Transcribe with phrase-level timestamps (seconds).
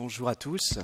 [0.00, 0.78] bonjour à tous.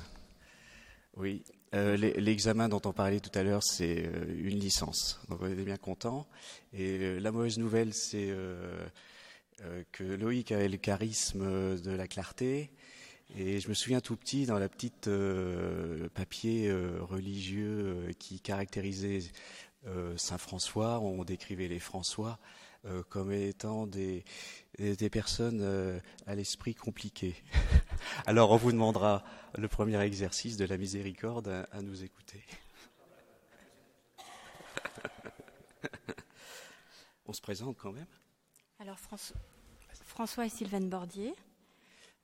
[1.17, 1.43] Oui,
[1.75, 5.22] euh, l'examen dont on parlait tout à l'heure, c'est euh, une licence.
[5.31, 6.27] Donc on est bien content.
[6.75, 8.29] Et euh, la mauvaise nouvelle, c'est
[9.93, 12.71] que Loïc avait le charisme de la clarté.
[13.39, 15.08] Et je me souviens tout petit, dans la petite
[16.12, 19.21] papier religieux qui caractérisait
[20.17, 22.39] Saint François, on décrivait les François
[23.09, 24.25] comme étant des,
[24.79, 27.37] des personnes euh, à l'esprit compliqué.
[28.27, 29.25] Alors on vous demandera
[29.57, 32.45] le premier exercice de la miséricorde à, nous écouter.
[37.27, 38.07] on se présente quand même
[38.79, 41.35] Alors François, et Sylvaine Bordier.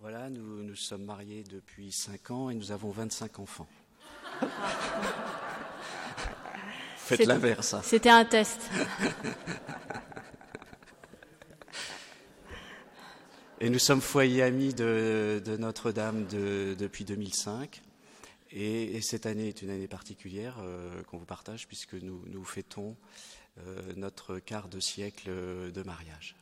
[0.00, 3.68] Voilà, nous nous sommes mariés depuis 5 ans et nous avons 25 enfants.
[6.96, 7.74] Faites l'inverse.
[7.74, 7.82] Hein.
[7.84, 8.70] C'était un test.
[13.64, 17.80] Et nous sommes foyer amis de, Notre-Dame depuis 2005.
[18.50, 22.96] Et, cette année est une année particulière euh, qu'on vous partage puisque nous, fêtons
[23.58, 25.30] euh, notre quart de siècle
[25.70, 26.34] de mariage.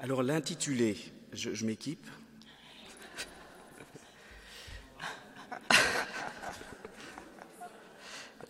[0.00, 0.96] Alors l'intitulé,
[1.32, 2.08] je m'équipe.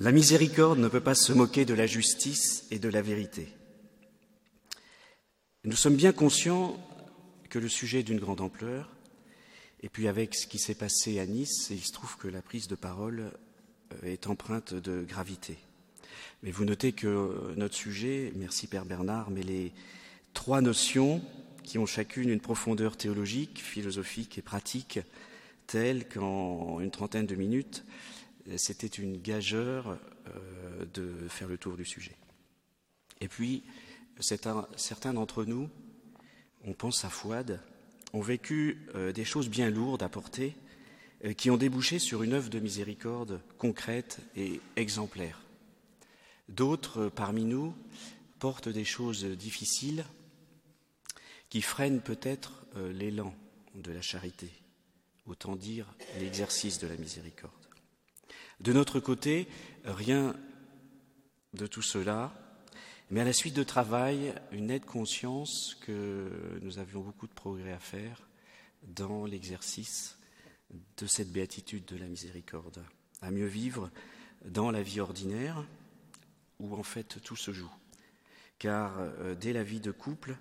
[0.00, 3.54] La miséricorde ne peut pas se moquer de la justice et de la vérité.
[5.64, 6.76] Nous sommes bien conscients
[7.48, 8.90] que le sujet est d'une grande ampleur,
[9.80, 12.66] et puis avec ce qui s'est passé à Nice, il se trouve que la prise
[12.66, 13.30] de parole
[13.92, 15.56] euh, est empreinte de gravité.
[16.42, 19.72] Mais vous notez que euh, notre sujet, merci Père Bernard, mais les
[20.34, 21.22] trois notions
[21.62, 24.98] qui ont chacune une profondeur théologique, philosophique et pratique,
[25.68, 27.84] telle qu'en une trentaine de minutes,
[28.56, 32.16] c'était une gageure euh, de faire le tour du sujet.
[33.20, 33.62] Et puis,
[34.20, 35.68] certains d'entre nous,
[36.64, 37.60] on pense à Fouad,
[38.12, 40.54] ont vécu euh, des choses bien lourdes à porter
[41.24, 45.40] euh, qui ont débouché sur une œuvre de miséricorde concrète et exemplaire.
[46.48, 47.74] D'autres parmi nous
[48.38, 50.04] portent des choses difficiles
[51.48, 53.34] qui freinent peut-être euh, l'élan
[53.74, 54.50] de la charité,
[55.26, 55.86] autant dire
[56.18, 57.52] l'exercice de la miséricorde.
[58.60, 59.48] De notre côté,
[59.84, 60.36] rien
[61.54, 62.32] de tout cela
[63.12, 67.72] mais à la suite de travail, une nette conscience que nous avions beaucoup de progrès
[67.72, 68.26] à faire
[68.84, 70.16] dans l'exercice
[70.96, 72.82] de cette béatitude de la miséricorde,
[73.20, 73.90] à mieux vivre
[74.46, 75.62] dans la vie ordinaire
[76.58, 77.70] où en fait tout se joue.
[78.58, 80.38] Car euh, dès la vie de couple,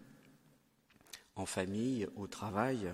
[1.36, 2.94] en famille, au travail,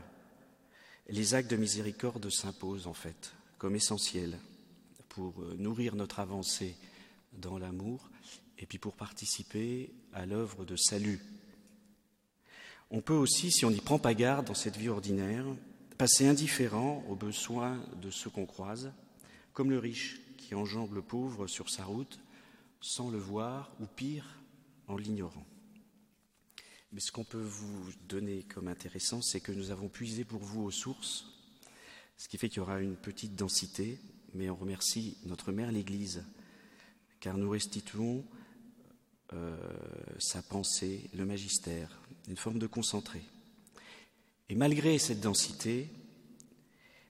[1.07, 4.39] les actes de miséricorde s'imposent en fait comme essentiels
[5.07, 6.75] pour euh, nourrir notre avancée
[7.33, 8.09] dans l'amour
[8.57, 11.19] et puis pour participer à l'œuvre de salut.
[12.89, 15.45] On peut aussi, si on n'y prend pas garde dans cette vie ordinaire,
[15.97, 18.93] passer indifférent aux besoins de ceux qu'on croise,
[19.53, 22.19] comme le riche qui enjambe le pauvre sur sa route
[22.79, 24.39] sans le voir, ou pire,
[24.87, 25.45] en l'ignorant.
[26.91, 30.63] Mais ce qu'on peut vous donner comme intéressant, c'est que nous avons puisé pour vous
[30.63, 31.25] aux sources,
[32.17, 33.99] ce qui fait qu'il y aura une petite densité,
[34.33, 36.23] mais on remercie notre mère l'Église,
[37.19, 38.23] car nous restituons
[39.33, 39.57] euh,
[40.19, 43.21] sa pensée, le magistère, une forme de concentré.
[44.49, 45.89] Et malgré cette densité,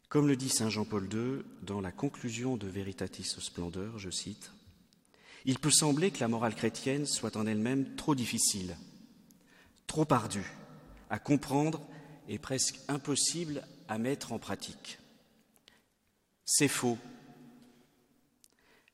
[0.09, 4.51] comme le dit Saint Jean-Paul II dans la conclusion de Veritatis Splendeur, je cite,
[5.45, 8.75] Il peut sembler que la morale chrétienne soit en elle-même trop difficile,
[9.85, 10.51] trop ardue
[11.09, 11.85] à comprendre
[12.28, 14.99] et presque impossible à mettre en pratique.
[16.45, 16.97] C'est faux,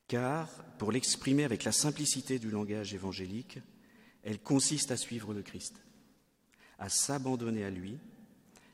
[0.08, 0.50] car
[0.84, 3.60] pour l'exprimer avec la simplicité du langage évangélique,
[4.22, 5.82] elle consiste à suivre le Christ,
[6.78, 7.98] à s'abandonner à lui.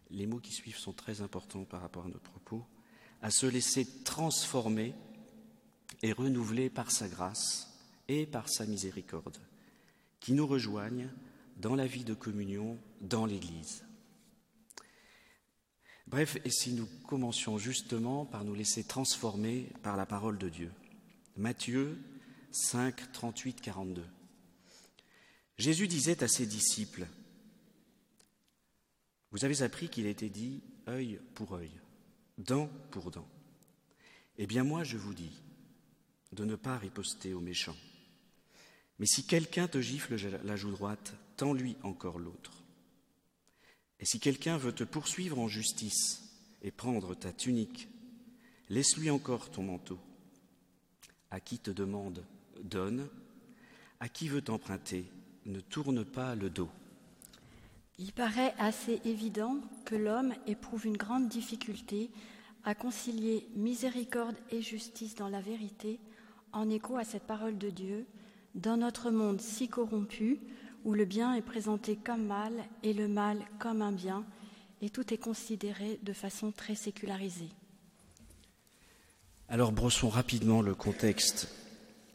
[0.10, 2.66] Les mots qui suivent sont très importants par rapport à notre propos,
[3.22, 4.96] à se laisser transformer
[6.02, 7.78] et renouveler par sa grâce
[8.08, 9.38] et par sa miséricorde,
[10.20, 11.12] qui nous rejoignent
[11.58, 13.86] dans la vie de communion dans l'Église.
[16.08, 20.72] Bref, et si nous commencions justement par nous laisser transformer par la parole de Dieu
[21.40, 21.98] Matthieu
[22.52, 24.04] 5, 38, 42.
[25.58, 27.08] Jésus disait à ses disciples,
[29.32, 31.72] Vous avez appris qu'il était dit œil pour œil,
[32.40, 33.26] dent pour dent.
[34.38, 35.32] Eh bien moi je vous dis
[36.34, 37.78] de ne pas riposter aux méchants.
[39.00, 42.66] Mais si quelqu'un te gifle la joue droite, tends-lui encore l'autre.
[44.02, 46.22] Et si quelqu'un veut te poursuivre en justice
[46.64, 47.88] et prendre ta tunique,
[48.68, 50.02] laisse-lui encore ton manteau.
[51.32, 52.24] À qui te demande,
[52.64, 53.08] donne.
[54.00, 55.12] À qui veut t'emprunter,
[55.46, 56.70] ne tourne pas le dos.
[57.98, 62.10] Il paraît assez évident que l'homme éprouve une grande difficulté
[62.64, 66.00] à concilier miséricorde et justice dans la vérité,
[66.54, 68.06] en écho à cette parole de Dieu,
[68.56, 70.40] dans notre monde si corrompu,
[70.86, 72.54] où le bien est présenté comme mal
[72.84, 74.26] et le mal comme un bien,
[74.82, 77.50] et tout est considéré de façon très sécularisée.
[79.52, 81.48] Alors brossons rapidement le contexte.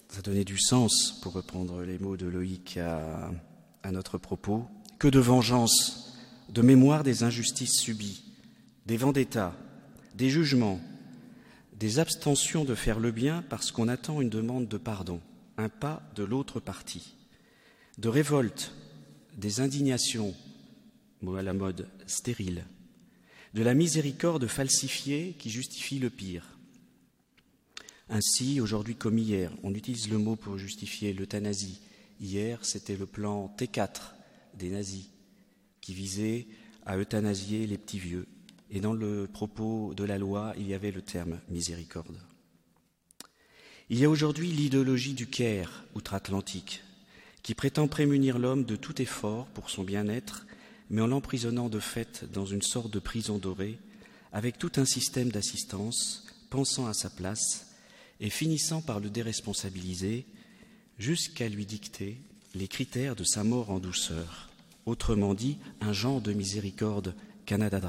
[0.08, 3.32] Ça donnait du sens, pour reprendre les mots de Loïc à,
[3.90, 4.66] notre propos.
[5.00, 6.16] Que de vengeance,
[6.48, 8.22] de mémoire des injustices subies,
[8.86, 9.52] des vendettas,
[10.14, 10.80] des jugements,
[11.76, 15.20] des abstentions de faire le bien parce qu'on attend une demande de pardon,
[15.58, 17.16] un pas de l'autre partie,
[17.98, 18.72] de révolte,
[19.36, 20.36] des indignations,
[21.20, 22.64] mot à la mode stérile,
[23.54, 26.53] de la miséricorde falsifiée qui justifie le pire.
[28.08, 31.80] Ainsi, aujourd'hui comme hier, on utilise le mot pour justifier l'euthanasie.
[32.20, 34.12] Hier, c'était le plan T4
[34.54, 35.10] des nazis
[35.80, 36.46] qui visait
[36.86, 38.26] à euthanasier les petits vieux.
[38.70, 42.18] Et dans le propos de la loi, il y avait le terme miséricorde.
[43.90, 46.82] Il y a aujourd'hui l'idéologie du Caire outre-Atlantique,
[47.42, 50.46] qui prétend prémunir l'homme de tout effort pour son bien-être
[50.90, 53.78] mais en l'emprisonnant de fait dans une sorte de prison dorée,
[54.32, 57.73] avec tout un système d'assistance, pensant à sa place
[58.24, 60.24] et finissant par le déresponsabiliser
[60.98, 62.18] jusqu'à lui dicter
[62.54, 64.48] les critères de sa mort en douceur,
[64.86, 67.80] autrement dit un genre de miséricorde Canada.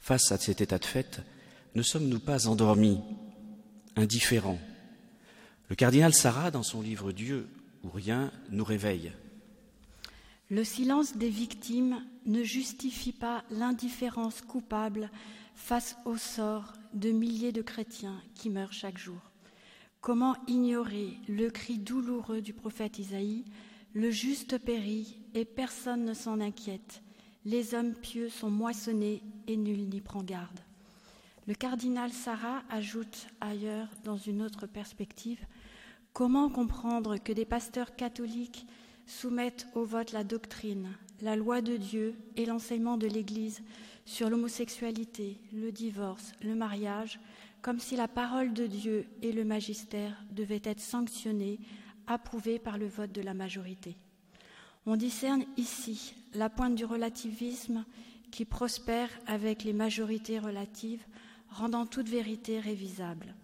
[0.00, 1.20] Face à cet état de fait,
[1.74, 2.98] ne sommes-nous pas endormis,
[3.94, 4.60] indifférents?
[5.68, 7.46] Le cardinal Sarah, dans son livre Dieu
[7.84, 9.12] ou rien, nous réveille.
[10.48, 15.10] Le silence des victimes ne justifie pas l'indifférence coupable
[15.54, 19.30] face au sort de milliers de chrétiens qui meurent chaque jour.
[20.00, 23.44] Comment ignorer le cri douloureux du prophète Isaïe?
[23.94, 27.02] Le juste périt et personne ne s'en inquiète.
[27.44, 30.60] Les hommes pieux sont moissonnés et nul n'y prend garde.
[31.46, 35.44] Le cardinal Sarah ajoute ailleurs, dans une autre perspective,
[36.18, 38.66] Comment comprendre que des pasteurs catholiques
[39.06, 40.88] soumettent au vote la doctrine,
[41.22, 43.62] la loi de Dieu et l'enseignement de l'Église
[44.08, 47.20] sur l'homosexualité, le divorce, le mariage,
[47.60, 51.60] comme si la parole de Dieu et le magistère devaient être sanctionnés,
[52.06, 53.96] approuvés par le vote de la majorité.
[54.86, 57.84] On discerne ici la pointe du relativisme
[58.30, 61.04] qui prospère avec les majorités relatives,
[61.50, 63.34] rendant toute vérité révisable.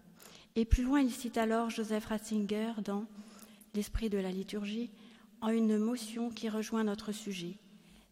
[0.55, 3.05] Et plus loin, il cite alors Joseph Ratzinger dans
[3.75, 4.89] L'esprit de la liturgie,
[5.41, 7.55] en une motion qui rejoint notre sujet.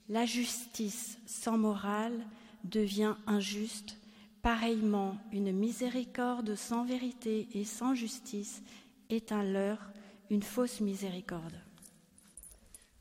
[0.07, 2.23] La justice sans morale
[2.63, 3.97] devient injuste,
[4.41, 8.61] pareillement une miséricorde sans vérité et sans justice
[9.09, 9.91] est un leurre,
[10.29, 11.59] une fausse miséricorde.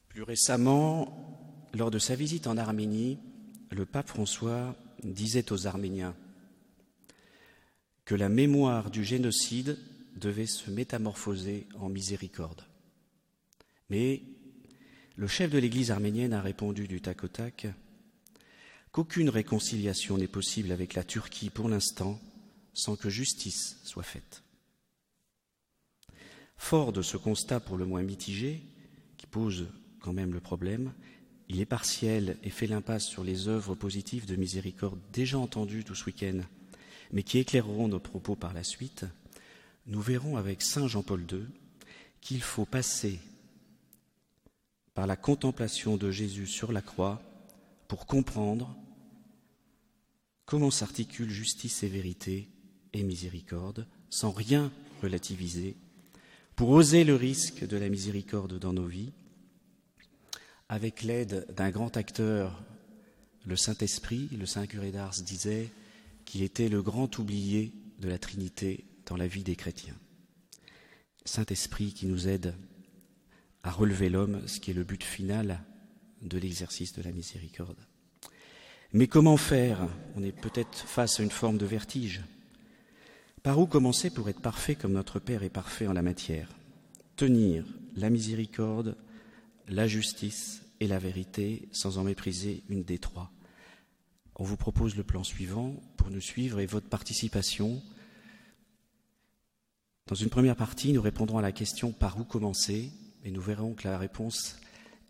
[0.08, 3.18] Plus récemment, lors de sa visite en Arménie,
[3.70, 6.14] le pape François disait aux Arméniens
[8.04, 9.78] que la mémoire du génocide
[10.16, 12.66] devait se métamorphoser en miséricorde.
[13.88, 14.22] Mais
[15.16, 17.66] le chef de l'Église arménienne a répondu du tac au tac
[18.92, 22.20] qu'aucune réconciliation n'est possible avec la Turquie pour l'instant
[22.74, 24.42] sans que justice soit faite.
[26.56, 28.62] Fort de ce constat pour le moins mitigé,
[29.16, 29.68] qui pose
[30.00, 30.92] quand même le problème,
[31.48, 35.94] il est partiel et fait l'impasse sur les œuvres positives de miséricorde déjà entendues tout
[35.94, 36.40] ce week-end,
[37.12, 39.04] mais qui éclaireront nos propos par la suite.
[39.86, 41.44] Nous verrons avec Saint Jean-Paul II
[42.20, 43.18] qu'il faut passer
[44.94, 47.20] par la contemplation de Jésus sur la croix
[47.88, 48.76] pour comprendre
[50.52, 52.46] comment s'articulent justice et vérité
[52.92, 55.76] et miséricorde sans rien relativiser,
[56.56, 59.14] pour oser le risque de la miséricorde dans nos vies,
[60.68, 62.62] avec l'aide d'un grand acteur,
[63.46, 65.70] le Saint-Esprit, le Saint curé d'Ars disait
[66.26, 69.96] qu'il était le grand oublié de la Trinité dans la vie des chrétiens.
[71.24, 72.54] Saint-Esprit qui nous aide
[73.62, 75.64] à relever l'homme, ce qui est le but final
[76.20, 77.80] de l'exercice de la miséricorde.
[78.94, 79.88] Mais comment faire?
[80.16, 82.22] On est peut-être face à une forme de vertige.
[83.42, 86.48] Par où commencer pour être parfait comme notre Père est parfait en la matière?
[87.16, 87.64] Tenir
[87.96, 88.96] la miséricorde,
[89.66, 93.32] la justice et la vérité sans en mépriser une des trois.
[94.36, 97.82] On vous propose le plan suivant pour nous suivre et votre participation.
[100.06, 102.92] Dans une première partie, nous répondrons à la question par où commencer
[103.24, 104.56] et nous verrons que la réponse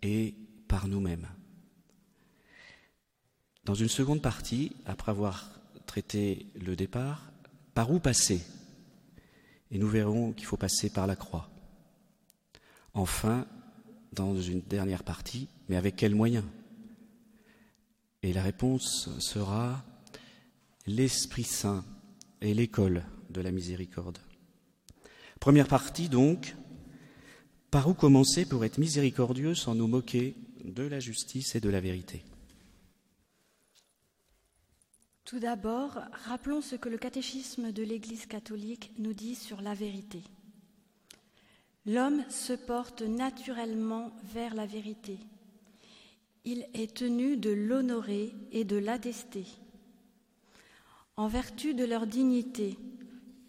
[0.01, 0.35] est
[0.69, 1.27] par nous-mêmes.
[3.65, 5.49] Dans une seconde partie, après avoir
[5.85, 7.31] traité le départ,
[7.73, 8.41] par où passer?
[9.71, 11.49] Et nous verrons qu'il faut passer par la croix.
[12.93, 13.47] Enfin,
[14.11, 16.45] dans une dernière partie, mais avec quels moyens?
[18.21, 19.83] Et la réponse sera
[20.85, 21.85] l'Esprit Saint
[22.41, 24.19] et l'école de la miséricorde.
[25.39, 26.55] Première partie donc,
[27.71, 31.81] par où commencer pour être miséricordieux sans nous moquer de la justice et de la
[31.81, 32.23] vérité?
[35.25, 40.21] Tout d'abord, rappelons ce que le catéchisme de l'Église catholique nous dit sur la vérité.
[41.85, 45.17] L'homme se porte naturellement vers la vérité.
[46.45, 49.45] Il est tenu de l'honorer et de l'attester.
[51.15, 52.77] En vertu de leur dignité,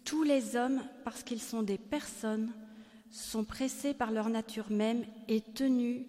[0.05, 2.53] tous les hommes, parce qu'ils sont des personnes,
[3.09, 6.03] sont pressés par leur nature même et tenus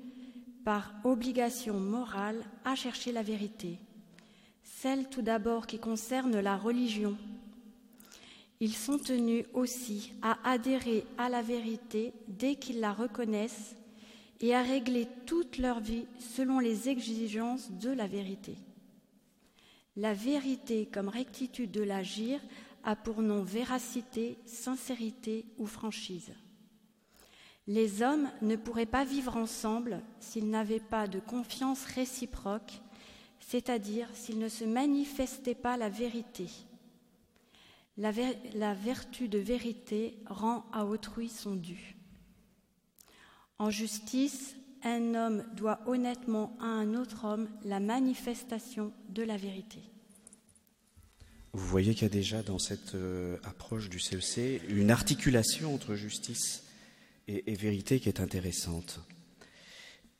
[0.64, 3.78] par obligation morale à chercher la vérité,
[4.82, 7.16] celle tout d'abord qui concerne la religion.
[8.60, 13.74] Ils sont tenus aussi à adhérer à la vérité dès qu'ils la reconnaissent
[14.40, 18.56] et à régler toute leur vie selon les exigences de la vérité.
[19.96, 22.38] La vérité comme rectitude de l'agir
[22.84, 26.32] a pour nom véracité, sincérité ou franchise.
[27.66, 32.82] Les hommes ne pourraient pas vivre ensemble s'ils n'avaient pas de confiance réciproque,
[33.40, 36.46] c'est-à-dire s'ils ne se manifestaient pas la vérité.
[37.98, 38.12] La,
[38.74, 41.96] vertu de vérité rend à autrui son dû.
[43.58, 49.80] En justice, un homme doit honnêtement à un autre homme la manifestation de la vérité.
[51.54, 55.74] Vous voyez qu'il y a déjà dans cette euh, approche du CEC e une articulation
[55.74, 56.64] entre justice
[57.28, 59.00] et, vérité qui est intéressante.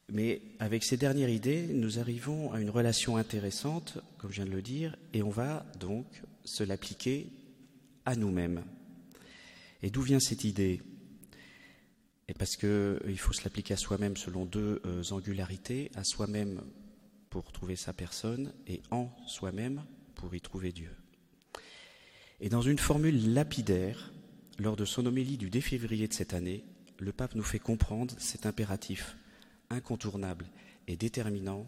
[0.09, 4.55] Mais avec ces dernières idées, nous arrivons à une relation intéressante, comme je viens de
[4.55, 6.07] le dire, et on va donc
[6.45, 7.29] se l'appliquer
[8.05, 8.65] à nous-mêmes.
[9.83, 10.81] Et d'où vient cette idée?
[12.39, 16.61] Parce qu'il euh, faut se l'appliquer à soi-même selon deux euh, angularités, à soi-même
[17.31, 19.85] pour trouver sa personne et en soi-même
[20.15, 20.91] pour y trouver Dieu.
[22.41, 24.13] Et dans une formule lapidaire,
[24.59, 26.65] lors de son homélie du 2 février de cette année,
[26.99, 29.17] le pape nous fait comprendre cet impératif
[29.71, 30.47] incontournable
[30.87, 31.67] et déterminant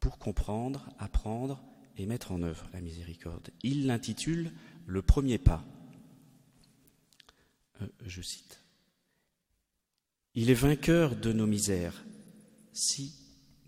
[0.00, 1.62] pour comprendre, apprendre
[1.96, 3.50] et mettre en œuvre la miséricorde.
[3.62, 4.52] Il l'intitule
[4.86, 5.64] Le premier pas.
[7.80, 8.60] Euh, je cite.
[10.34, 12.04] Il est vainqueur de nos misères
[12.72, 13.14] si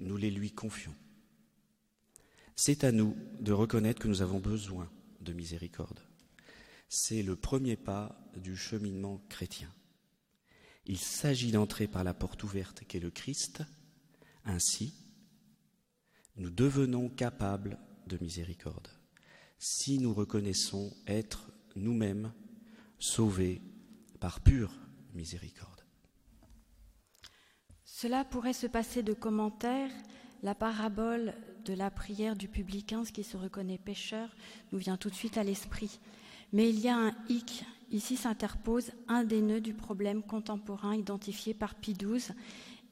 [0.00, 0.94] nous les lui confions.
[2.56, 6.00] C'est à nous de reconnaître que nous avons besoin de miséricorde.
[6.88, 9.68] C'est le premier pas du cheminement chrétien.
[10.86, 13.62] Il s'agit d'entrer par la porte ouverte qu'est le Christ.
[14.44, 14.94] Ainsi,
[16.36, 18.88] nous devenons capables de miséricorde
[19.58, 22.32] si nous reconnaissons être nous-mêmes
[22.98, 23.62] sauvés
[24.20, 24.72] par pure
[25.14, 25.84] miséricorde.
[27.84, 29.90] Cela pourrait se passer de commentaires.
[30.42, 34.36] La parabole de la prière du publicain, ce qui se reconnaît pécheur,
[34.72, 35.98] nous vient tout de suite à l'esprit.
[36.52, 37.64] Mais il y a un hic.
[37.94, 42.34] Ici s'interpose un des nœuds du problème contemporain identifié par Pie XII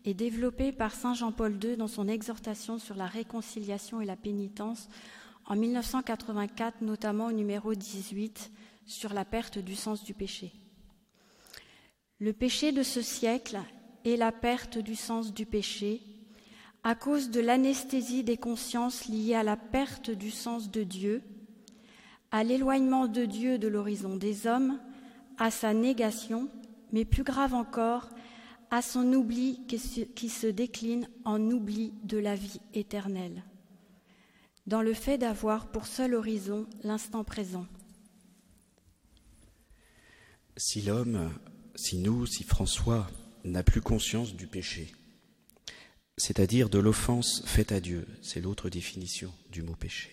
[0.05, 4.89] et développé par Saint Jean-Paul II dans son exhortation sur la réconciliation et la pénitence
[5.47, 8.53] en 1984, notamment au numéro 18
[8.87, 10.53] sur la perte du sens du péché.
[12.21, 13.59] Le péché de ce siècle
[14.05, 16.01] et la perte du sens du péché,
[16.85, 21.25] à cause de l'anesthésie des consciences liées à la perte du sens de Dieu,
[22.31, 24.79] à l'éloignement de Dieu de l'horizon des hommes,
[25.43, 26.49] à sa négation,
[26.93, 28.09] mais plus grave encore,
[28.71, 33.43] à son oubli qui se décline en oubli de la vie éternelle,
[34.69, 37.67] dans le fait d'avoir pour seul horizon l'instant présent.
[40.57, 41.33] Si l'homme,
[41.75, 43.11] si nous, si François
[43.45, 44.93] n'a plus conscience du péché,
[46.19, 50.11] c'est-à-dire de l'offense faite à Dieu, c'est l'autre définition du mot péché.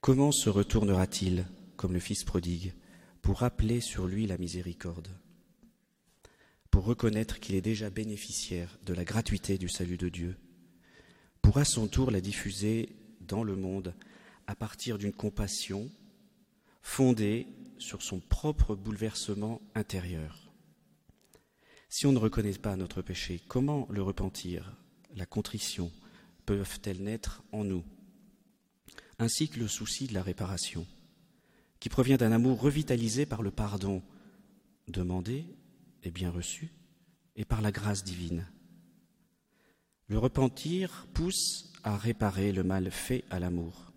[0.00, 1.44] Comment se retournera-t-il,
[1.76, 2.72] comme le Fils prodigue,
[3.22, 5.08] pour appeler sur lui la miséricorde,
[6.70, 10.36] pour reconnaître qu'il est déjà bénéficiaire de la gratuité du salut de Dieu,
[11.42, 13.94] pour à son tour la diffuser dans le monde
[14.46, 15.90] à partir d'une compassion
[16.82, 17.46] fondée
[17.78, 20.50] sur son propre bouleversement intérieur.
[21.88, 24.76] Si on ne reconnaît pas notre péché, comment le repentir,
[25.16, 25.90] la contrition
[26.46, 27.84] peuvent-elles naître en nous?
[29.18, 30.86] Ainsi que le souci de la réparation,
[31.80, 34.02] qui provient d'un amour revitalisé par le pardon
[34.86, 35.46] demandé
[36.02, 36.72] et bien reçu,
[37.36, 38.46] et par la grâce divine.
[40.08, 43.92] Le repentir pousse à réparer le mal fait à l'amour.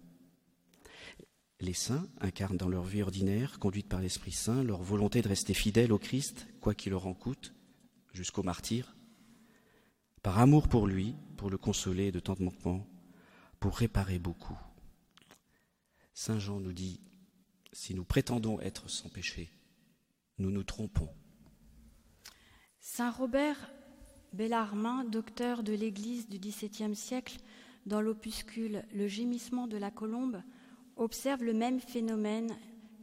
[1.59, 5.53] Les saints incarnent dans leur vie ordinaire, conduite par l'Esprit Saint, leur volonté de rester
[5.53, 7.53] fidèles au Christ, quoi qu'il leur en coûte,
[8.13, 8.95] jusqu'au martyr,
[10.21, 12.87] par amour pour lui, pour le consoler de tant de manquements,
[13.59, 14.57] pour réparer beaucoup.
[16.13, 16.99] Saint Jean nous dit,
[17.73, 19.49] si nous prétendons être sans péché,
[20.37, 21.09] nous nous trompons.
[22.79, 23.71] Saint Robert
[24.31, 27.37] Bellarmin, docteur de l'Église du XVIIe siècle,
[27.85, 30.41] dans l'opuscule Le gémissement de la colombe,
[30.95, 32.55] observe le même phénomène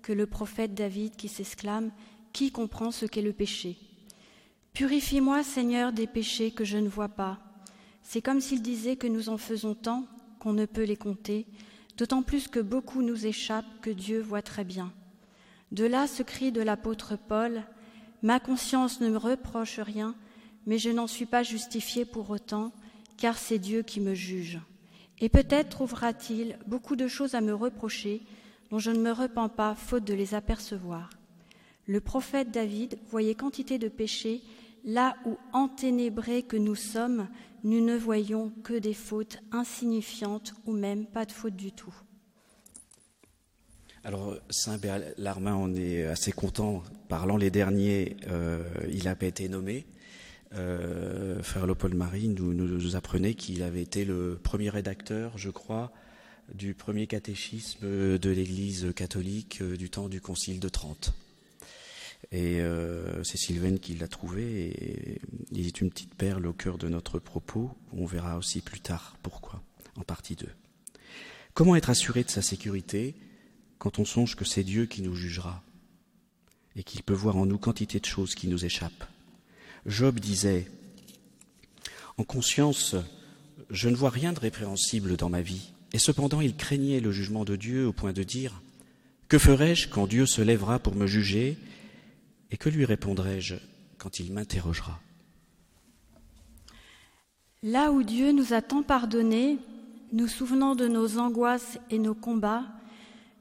[0.03, 1.93] que le prophète David qui s'exclame
[2.33, 3.77] Qui comprend ce qu'est le péché
[4.73, 7.41] Purifie-moi, Seigneur, des péchés que je ne vois pas.
[8.03, 10.07] C'est comme s'il disait que nous en faisons tant
[10.39, 11.47] qu'on ne peut les compter,
[11.97, 14.93] d'autant plus que beaucoup nous échappent que Dieu voit très bien.
[15.73, 17.63] De là ce cri de l'apôtre Paul
[18.23, 20.15] Ma conscience ne me reproche rien,
[20.67, 22.73] mais je n'en suis pas justifié pour autant,
[23.17, 24.59] car c'est Dieu qui me juge.
[25.21, 28.23] Et peut-être trouvera-t-il beaucoup de choses à me reprocher
[28.71, 31.11] dont je ne me repens pas, faute de les apercevoir.
[31.87, 34.43] Le prophète David voyait quantité de péchés
[34.85, 37.29] là où, enténébrés que nous sommes,
[37.65, 41.95] nous ne voyons que des fautes insignifiantes ou même pas de fautes du tout.
[44.03, 44.79] Alors, Saint
[45.19, 46.83] Larmin, on est assez content.
[47.09, 49.87] Parlant les derniers, euh, il n'a été nommé.
[50.55, 55.93] Euh, Frère Leopold Marie nous, nous, apprenait qu'il avait été le premier rédacteur, je crois,
[56.55, 61.13] du premier catéchisme de l'Église catholique euh, du temps du Concile de Trente.
[62.33, 66.79] Et euh, c'est Sylvain qui l'a trouvé, et il est une petite perle au cœur
[66.79, 67.71] de notre propos.
[67.93, 69.63] On verra aussi plus tard pourquoi,
[69.97, 70.47] en partie 2.
[71.55, 73.17] Comment être assuré de sa sécurité
[73.79, 75.63] quand on songe que c'est Dieu qui nous jugera
[76.77, 79.09] et qu'il peut voir en nous quantité de choses qui nous échappent?
[79.87, 80.71] Job disait
[82.17, 82.95] En conscience,
[83.71, 87.45] je ne vois rien de répréhensible dans ma vie, et cependant il craignait le jugement
[87.45, 88.63] de Dieu au point de dire
[89.29, 91.59] Que ferai-je quand Dieu se lèvera pour me juger
[92.51, 93.57] Et que lui répondrai-je
[93.99, 94.99] quand il m'interrogera?
[97.63, 99.59] Là où Dieu nous a tant pardonné,
[100.13, 102.65] nous souvenant de nos angoisses et nos combats,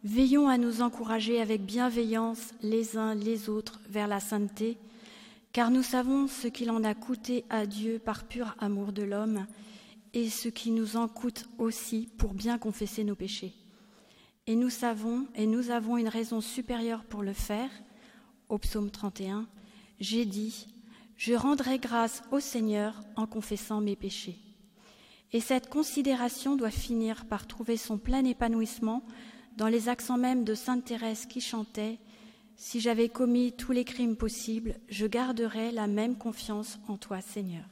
[0.03, 4.77] veillons à nous encourager avec bienveillance les uns les autres vers la sainteté
[5.51, 9.45] car nous savons ce qu'il en a coûté à Dieu par pur amour de l'homme
[10.13, 13.53] et ce qui nous en coûte aussi pour bien confesser nos péchés.
[14.47, 17.69] Et nous savons, et nous avons une raison supérieure pour le faire,
[18.49, 19.47] au psaume 31,
[19.99, 20.67] j'ai dit,
[21.17, 24.37] je rendrai grâce au Seigneur en confessant mes péchés.
[25.31, 29.03] Et cette considération doit finir par trouver son plein épanouissement
[29.57, 31.99] dans les accents mêmes de Sainte Thérèse qui chantait
[32.61, 37.63] si j'avais commis tous les crimes possibles, je garderais la même confiance en toi, Seigneur.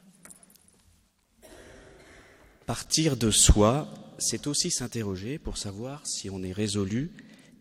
[2.65, 3.87] Partir de soi,
[4.17, 7.11] c'est aussi s'interroger pour savoir si on est résolu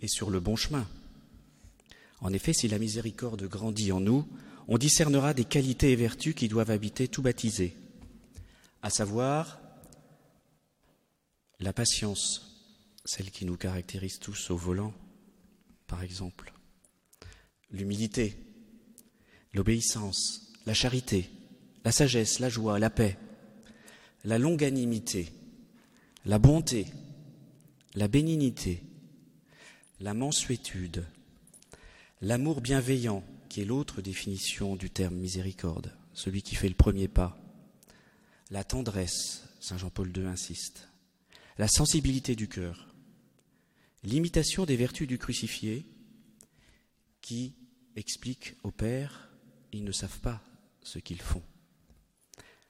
[0.02, 0.86] et sur le bon chemin.
[2.26, 4.26] En effet, si la miséricorde grandit en nous,
[4.66, 7.76] on discernera des qualités et vertus qui doivent habiter tout baptisé,
[8.82, 9.60] à savoir
[11.60, 14.92] la patience, celle qui nous caractérise tous au volant,
[15.86, 16.52] par exemple,
[17.70, 18.36] l'humilité,
[19.52, 21.30] l'obéissance, la charité,
[21.84, 23.16] la sagesse, la joie, la paix,
[24.24, 25.32] la longanimité,
[26.24, 26.88] la bonté,
[27.94, 28.82] la bénignité,
[30.00, 31.06] la mansuétude,
[32.20, 37.38] l'amour bienveillant, qui est l'autre définition du terme miséricorde, celui qui fait le premier pas,
[38.50, 40.88] la tendresse, Saint Jean-Paul II insiste,
[41.58, 42.94] la sensibilité du cœur,
[44.02, 45.86] l'imitation des vertus du crucifié,
[47.20, 47.54] qui
[47.96, 49.30] expliquent au Père,
[49.72, 50.42] ils ne savent pas
[50.82, 51.42] ce qu'ils font.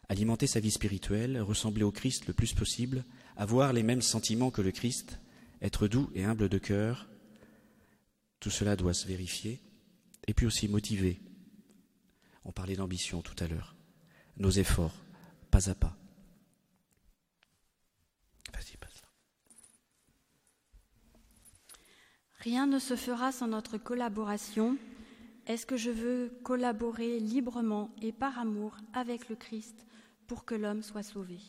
[0.08, 3.04] Alimenter sa vie spirituelle, ressembler au Christ le plus possible,
[3.36, 5.18] avoir les mêmes sentiments que le Christ,
[5.60, 7.08] être doux et humble de cœur,
[8.40, 9.60] tout cela doit se vérifier,
[10.26, 11.20] et puis aussi motiver.
[12.44, 13.76] On parlait d'ambition tout à l'heure.
[14.36, 14.94] Nos efforts,
[15.50, 15.96] pas à pas.
[22.46, 24.78] Rien ne se fera sans notre collaboration.
[25.48, 29.84] Est-ce que je veux collaborer librement et par amour avec le Christ
[30.28, 31.40] pour que l'homme soit sauvé?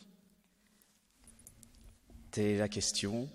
[2.32, 3.30] Telle est la question,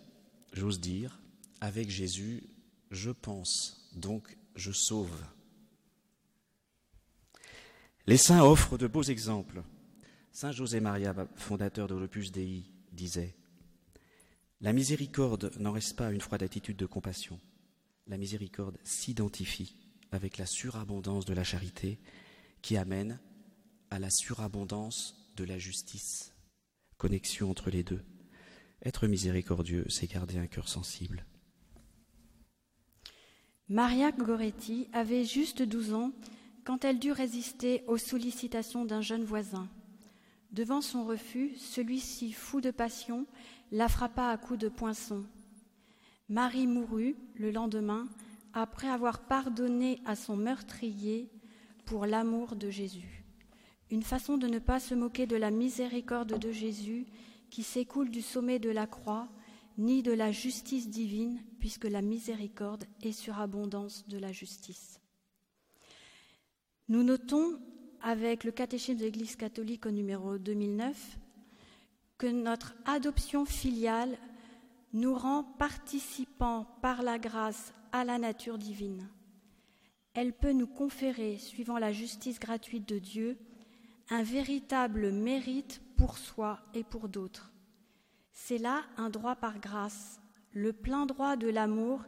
[0.52, 1.22] j'ose dire.
[1.62, 2.44] Avec Jésus,
[2.94, 5.26] je pense, donc je sauve.
[8.08, 9.64] Les saints offrent de beaux exemples.
[10.32, 13.36] Saint José Maria, fondateur de l'Opus Dei, disait
[14.62, 17.40] La miséricorde n'en reste pas une froide attitude de compassion
[18.08, 19.76] la miséricorde s'identifie
[20.12, 22.00] avec la surabondance de la charité
[22.62, 23.20] qui amène
[23.90, 26.34] à la surabondance de la justice.
[26.98, 28.04] Connexion entre les deux.
[28.84, 31.26] Être miséricordieux, c'est garder un cœur sensible.
[33.70, 36.12] Maria Goretti avait juste 12 ans
[36.66, 39.70] quand elle dut résister aux sollicitations d'un jeune voisin.
[40.52, 43.26] Devant son refus, celui-ci, fou de passion,
[43.72, 45.24] la frappa à coups de poinçon.
[46.28, 48.08] Marie mourut le lendemain,
[48.54, 51.30] après avoir pardonné à son meurtrier
[51.86, 53.24] pour l'amour de Jésus.
[53.90, 57.06] Une façon de ne pas se moquer de la miséricorde de Jésus
[57.50, 59.30] qui s'écoule du sommet de la croix,
[59.78, 65.00] ni de la justice divine, puisque la miséricorde est surabondance de la justice.
[66.90, 67.60] Nous notons
[68.02, 71.18] avec le catéchisme de l'Église catholique au numéro 2009
[72.18, 74.18] que notre adoption filiale
[74.92, 79.08] nous rend participants par la grâce à la nature divine.
[80.14, 83.38] Elle peut nous conférer, suivant la justice gratuite de Dieu,
[84.10, 87.53] un véritable mérite pour soi et pour d'autres.
[88.34, 90.20] C'est là un droit par grâce,
[90.52, 92.02] le plein droit de l'amour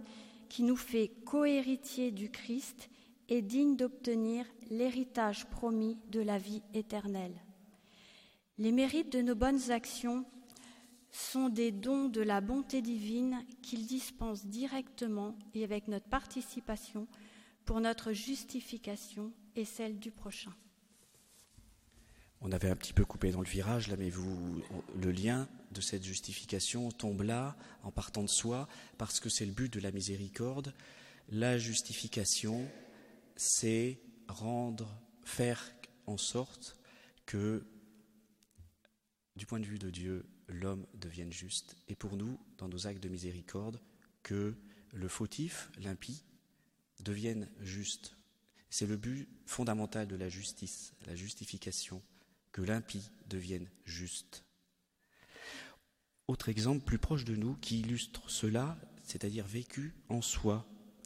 [0.49, 2.89] qui nous fait cohéritiers du Christ
[3.29, 7.41] et digne d'obtenir l'héritage promis de la vie éternelle.
[8.57, 10.25] Les mérites de nos bonnes actions
[11.11, 17.07] sont des dons de la bonté divine qu'il dispense directement et avec notre participation
[17.65, 20.53] pour notre justification et celle du prochain.
[22.47, 24.61] On avait un petit peu coupé dans le virage là, mais vous,
[25.01, 29.51] le lien de cette justification tombe là, en partant de soi, parce que c'est le
[29.51, 30.71] but de la miséricorde.
[31.29, 32.69] La justification,
[33.35, 35.73] c'est rendre, faire
[36.05, 36.77] en sorte
[37.25, 37.65] que,
[39.35, 43.01] du point de vue de Dieu, l'homme devienne juste, et pour nous, dans nos actes
[43.01, 43.81] de miséricorde,
[44.21, 44.55] que
[44.93, 46.23] le fautif, l'impie,
[46.99, 48.17] devienne juste.
[48.69, 52.03] C'est le but fondamental de la justice, la justification,
[52.55, 54.45] que l'impie devienne juste.
[56.29, 60.65] Autre exemple plus proche de nous qui illustre cela, c'est-à-dire vécu en soi,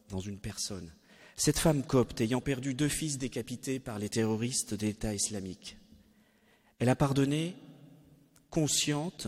[0.09, 0.93] dans une personne.
[1.37, 5.79] Cette femme copte, ayant perdu deux fils décapités par les terroristes d'État islamique,
[6.77, 7.55] elle a pardonné,
[8.51, 9.27] consciente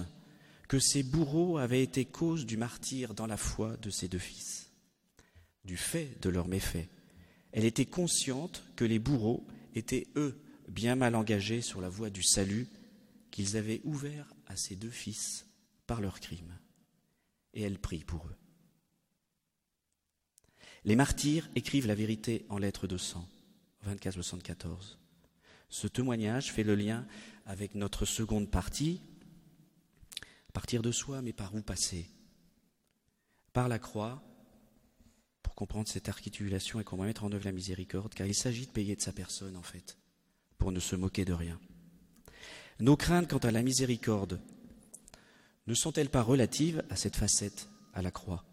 [0.68, 4.70] que ses bourreaux avaient été cause du martyr dans la foi de ses deux fils,
[5.66, 6.88] du fait de leurs méfaits.
[7.52, 10.40] Elle était consciente que les bourreaux étaient, eux,
[10.72, 12.68] bien mal engagés sur la voie du salut
[13.30, 15.46] qu'ils avaient ouvert à ses deux fils
[15.86, 16.58] par leurs crimes.
[17.54, 18.36] Et elle prie pour eux.
[20.84, 23.28] Les martyrs écrivent la vérité en lettres de sang,
[23.88, 24.98] 24-74.
[25.70, 27.06] Ce témoignage fait le lien
[27.46, 29.02] avec notre seconde partie,
[30.54, 32.10] partir de soi, mais par où passer?
[33.54, 34.24] Par la croix,
[35.44, 38.72] pour comprendre cette articulation et comment mettre en œuvre la miséricorde, car il s'agit de
[38.72, 39.98] payer de sa personne, en fait,
[40.62, 41.60] pour ne se moquer de rien.
[42.80, 44.40] Nos craintes quant à la miséricorde
[45.66, 48.46] ne sont-elles pas relatives à cette facette, à la croix,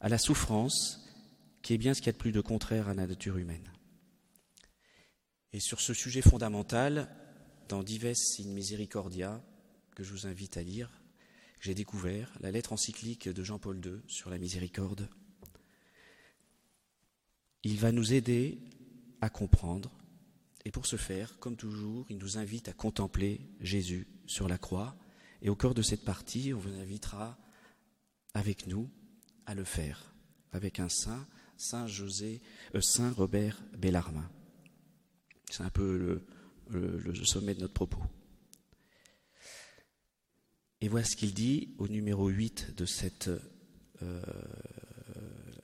[0.00, 1.04] à la souffrance
[1.60, 3.68] qui est bien ce qu'il y a de plus de contraire à la nature humaine?
[5.52, 7.12] Et sur ce sujet fondamental,
[7.68, 9.42] dans Dives in Misericordia,
[9.96, 11.02] que je vous invite à lire,
[11.58, 15.08] j'ai découvert la lettre encyclique de Jean-Paul II sur la miséricorde.
[17.64, 18.60] Il va nous aider
[19.20, 19.97] à comprendre,
[20.64, 24.96] et pour ce faire, comme toujours, il nous invite à contempler Jésus sur la croix,
[25.42, 27.38] et au cœur de cette partie, on vous invitera
[28.34, 28.90] avec nous
[29.46, 30.14] à le faire,
[30.52, 31.26] avec un saint
[31.58, 34.30] Saint euh, Saint Robert Bellarmin.
[35.50, 36.22] C'est un peu
[36.70, 38.02] le, sommet de notre propos.
[40.80, 43.30] Et voilà ce qu'il dit au numéro 8 de cette
[44.02, 44.22] euh,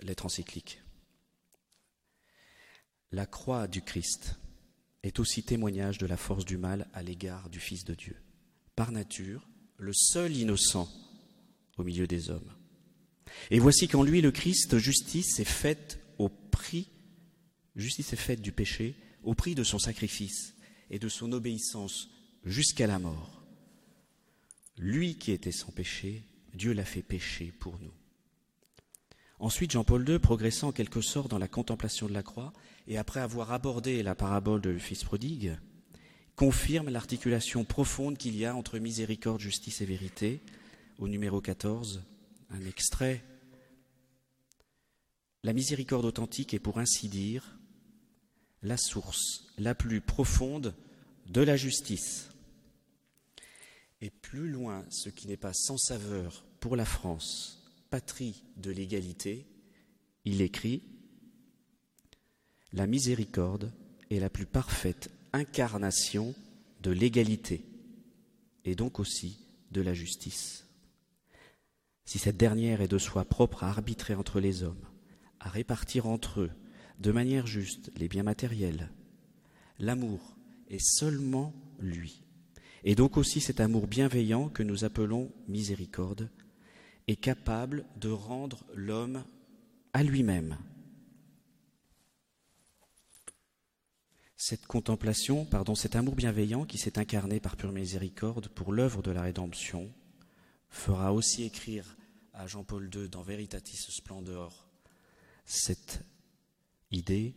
[0.01, 0.83] lettre encyclique.
[3.13, 4.37] La croix du Christ
[5.05, 8.17] est aussi témoignage de la force du mal à l'égard du Fils de Dieu.
[8.75, 10.91] Par nature, le seul innocent
[11.77, 12.51] au milieu des hommes.
[13.51, 16.89] Et voici qu'en lui, le Christ, justice est faite au prix,
[17.77, 20.55] justice est faite du péché, au prix de son sacrifice
[20.91, 22.09] et de son obéissance
[22.45, 23.43] jusqu'à la mort.
[24.79, 26.23] Lui qui était sans péché,
[26.55, 27.93] Dieu l'a fait pécher pour nous.
[29.39, 32.53] Ensuite, Jean-Paul II, progressant en quelque sorte dans la contemplation de la croix,
[32.87, 35.57] et après avoir abordé la parabole de fils prodigue,
[36.37, 40.41] confirme l'articulation profonde qu'il y a entre miséricorde, justice et vérité,
[40.99, 42.03] au numéro 14,
[42.51, 43.25] un extrait.
[45.43, 47.59] La miséricorde authentique est pour ainsi dire
[48.63, 50.75] la source la plus profonde
[51.27, 52.31] de la justice.
[54.01, 59.47] Et plus loin, ce qui n'est pas sans saveur pour la France, patrie de l'égalité,
[60.25, 60.83] il écrit
[62.75, 63.73] La miséricorde
[64.11, 66.35] est la plus parfaite incarnation
[66.83, 67.65] de l'égalité
[68.67, 69.39] et donc aussi
[69.71, 70.65] de la justice
[72.05, 74.87] si cette dernière est de soi propre à arbitrer entre les hommes,
[75.41, 76.51] à répartir entre eux
[77.01, 78.91] de manière juste les biens matériels,
[79.79, 80.37] l'amour
[80.69, 82.23] est seulement lui,
[82.85, 86.31] Et donc aussi cet amour bienveillant que nous appelons miséricorde
[87.09, 89.25] est capable de rendre l'homme
[89.93, 90.57] à lui-même.
[94.47, 99.11] Cette contemplation, pardon, cet amour bienveillant qui s'est incarné par pure miséricorde pour l'œuvre de
[99.11, 99.91] la rédemption,
[100.69, 101.97] fera aussi écrire
[102.35, 104.69] à Jean-Paul II dans Veritatis Splendor
[105.47, 106.05] cette
[106.91, 107.35] idée.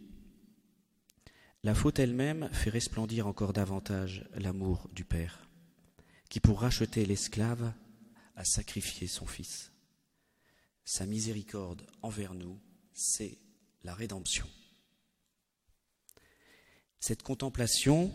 [1.63, 5.47] La faute elle-même fait resplendir encore davantage l'amour du Père,
[6.29, 7.71] qui pour racheter l'esclave
[8.35, 9.71] a sacrifié son Fils.
[10.83, 12.59] Sa miséricorde envers nous,
[12.91, 13.37] c'est
[13.85, 14.45] la rédemption.
[17.07, 18.11] Cette contemplation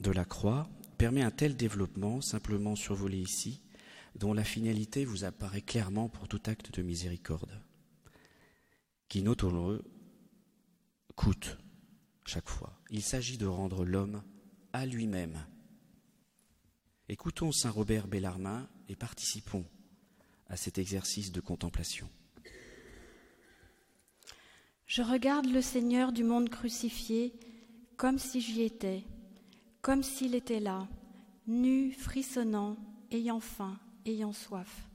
[0.00, 3.60] de la croix permet un tel développement, simplement survolé ici,
[4.14, 7.62] dont la finalité vous apparaît clairement pour tout acte de miséricorde,
[9.10, 9.82] qui, notons-le,
[11.16, 11.58] coûte
[12.24, 12.80] chaque fois.
[12.88, 14.22] Il s'agit de rendre l'homme
[14.72, 15.44] à lui-même.
[17.10, 19.66] Écoutons Saint Robert Bellarmin et participons
[20.48, 22.08] à cet exercice de contemplation.
[24.86, 27.34] Je regarde le Seigneur du monde crucifié
[28.00, 29.04] comme si j'y étais,
[29.82, 30.88] comme s'il était là,
[31.46, 32.78] nu, frissonnant,
[33.10, 34.88] ayant faim, ayant soif.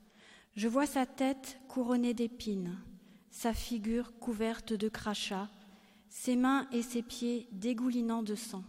[0.56, 2.76] Je vois sa tête couronnée d'épines,
[3.30, 5.48] sa figure couverte de crachats,
[6.08, 8.64] ses mains et ses pieds dégoulinant de sang.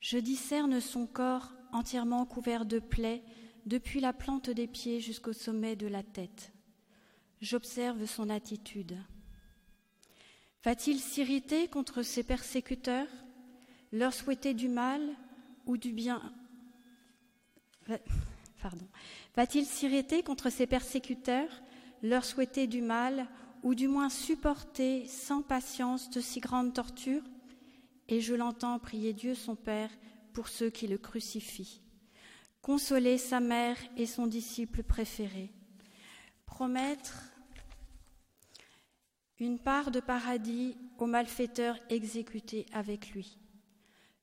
[0.00, 3.22] Je discerne son corps entièrement couvert de plaies
[3.66, 6.50] depuis la plante des pieds jusqu'au sommet de la tête.
[7.42, 8.96] J'observe son attitude.
[10.64, 13.08] Va-t-il s'irriter contre ses persécuteurs,
[13.92, 15.00] leur souhaiter du mal
[15.66, 16.32] ou du bien?
[18.60, 18.86] Pardon.
[19.36, 21.62] Va-t-il s'irriter contre ses persécuteurs,
[22.02, 23.28] leur souhaiter du mal
[23.62, 27.24] ou du moins supporter sans patience de si grandes tortures?
[28.08, 29.90] Et je l'entends prier Dieu son Père
[30.32, 31.80] pour ceux qui le crucifient.
[32.62, 35.52] Consoler sa mère et son disciple préféré.
[36.46, 37.30] Promettre
[39.40, 43.38] une part de paradis aux malfaiteurs exécutés avec lui.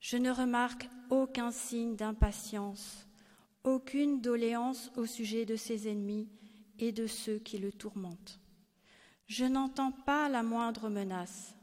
[0.02, 3.08] Je ne remarque aucun signe d'impatience,
[3.64, 6.28] aucune doléance au sujet de ses ennemis
[6.80, 8.42] et de ceux qui le tourmentent.
[9.28, 11.56] Je n'entends pas la moindre menace.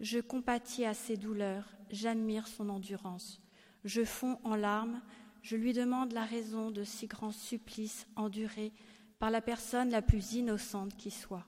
[0.00, 3.40] Je compatis à ses douleurs, j'admire son endurance.
[3.84, 5.00] Je fonds en larmes,
[5.42, 8.72] je lui demande la raison de si grands supplices endurés
[9.20, 11.46] par la personne la plus innocente qui soit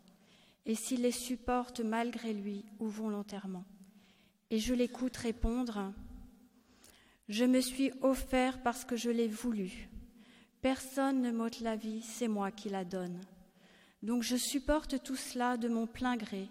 [0.68, 3.64] et s'il les supporte malgré lui ou volontairement.
[4.50, 5.92] Et je l'écoute répondre
[7.28, 9.88] Je me suis offert parce que je l'ai voulu.
[10.60, 13.18] Personne ne m'ôte la vie, c'est moi qui la donne.
[14.02, 16.48] Donc je supporte tout cela de mon plein gré.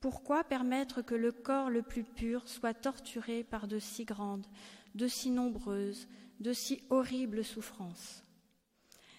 [0.00, 4.46] Pourquoi permettre que le corps le plus pur soit torturé par de si grandes,
[4.94, 6.08] de si nombreuses,
[6.40, 8.22] de si horribles souffrances?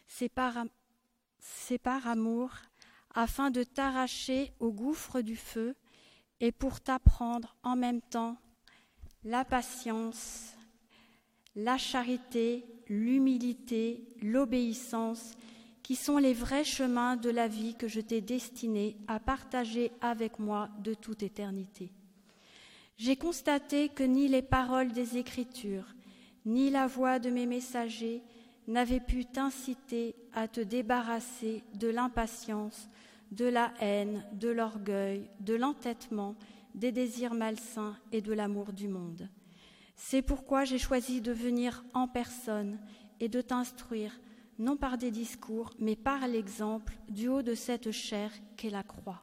[0.07, 0.65] C'est par,
[1.83, 2.51] par amour
[3.13, 5.75] afin de t'arracher au gouffre du feu
[6.39, 8.37] et pour t'apprendre en même temps
[9.23, 10.53] la patience,
[11.55, 15.33] la charité, l'humilité, l'obéissance,
[15.83, 20.39] qui sont les vrais chemins de la vie que je t'ai destiné à partager avec
[20.39, 21.91] moi de toute éternité.
[22.97, 25.95] J'ai constaté que ni les paroles des Écritures,
[26.45, 28.23] ni la voix de mes messagers
[28.71, 32.89] n'avaient pu t'inciter à te débarrasser de l'impatience,
[33.31, 36.35] de la haine, de l'orgueil, de l'entêtement,
[36.73, 39.29] des désirs malsains et de l'amour du monde.
[39.95, 42.79] C'est pourquoi j'ai choisi de venir en personne
[43.19, 44.19] et de t'instruire,
[44.57, 49.21] non par des discours, mais par l'exemple du haut de cette chair qu'est la croix.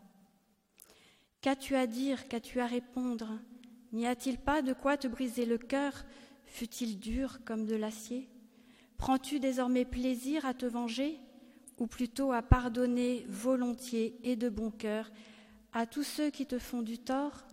[1.40, 3.38] Qu'as-tu à dire, qu'as-tu à répondre?
[3.92, 6.04] N'y a-t-il pas de quoi te briser le cœur,
[6.44, 8.28] fût-il dur comme de l'acier?
[8.98, 11.18] Prends-tu désormais plaisir à te venger
[11.78, 15.10] ou plutôt à pardonner volontiers et de bon cœur
[15.72, 17.46] à tous ceux qui te font du tort?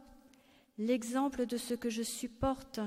[0.77, 2.79] L'exemple de ce que je supporte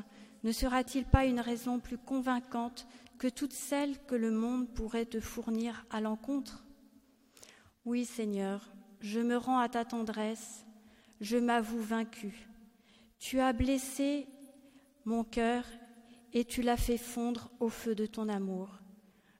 [0.42, 2.87] ne sera-t-il pas une raison plus convaincante
[3.18, 6.64] que toutes celles que le monde pourrait te fournir à l'encontre?
[7.85, 10.66] Oui, Seigneur, je me rends à ta tendresse,
[11.21, 12.49] je m'avoue vaincu.
[13.18, 14.27] Tu as blessé
[15.05, 15.64] mon cœur
[16.33, 18.81] et tu l'as fait fondre au feu de ton amour.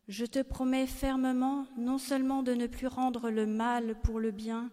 [0.09, 4.71] Je te promets fermement non seulement de ne plus rendre le mal pour le bien,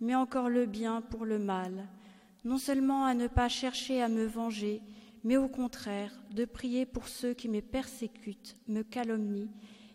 [0.00, 1.88] mais encore le bien pour le mal,
[2.44, 4.82] non seulement à ne pas chercher à me venger,
[5.24, 9.50] mais au contraire de prier pour ceux qui me persécutent, me calomnient,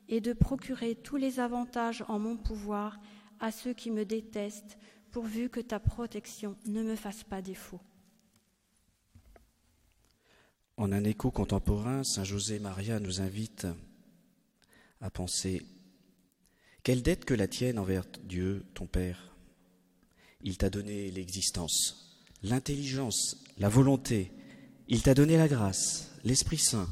[0.09, 2.99] et de procurer tous les avantages en mon pouvoir
[3.39, 4.77] à ceux qui me détestent,
[5.11, 7.79] pourvu que ta protection ne me fasse pas défaut.
[10.81, 13.67] En un écho contemporain, Saint José Maria nous invite
[14.99, 15.61] à penser
[16.81, 19.35] quelle dette que la tienne envers Dieu, ton Père.
[20.41, 24.31] Il t'a donné l'existence, l'intelligence, la volonté,
[24.87, 26.91] il t'a donné la grâce, l'Esprit Saint,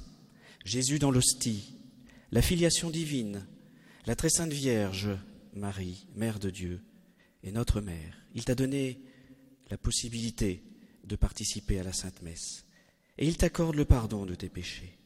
[0.64, 1.74] Jésus dans l'hostie,
[2.32, 3.48] la filiation divine,
[4.06, 5.10] la très sainte Vierge,
[5.56, 6.84] Marie, Mère de Dieu,
[7.42, 8.24] et notre Mère.
[8.36, 9.02] Il t'a donné
[9.72, 10.62] la possibilité
[11.06, 12.66] de participer à la Sainte Messe,
[13.20, 14.98] et il t'accorde le pardon de tes péchés.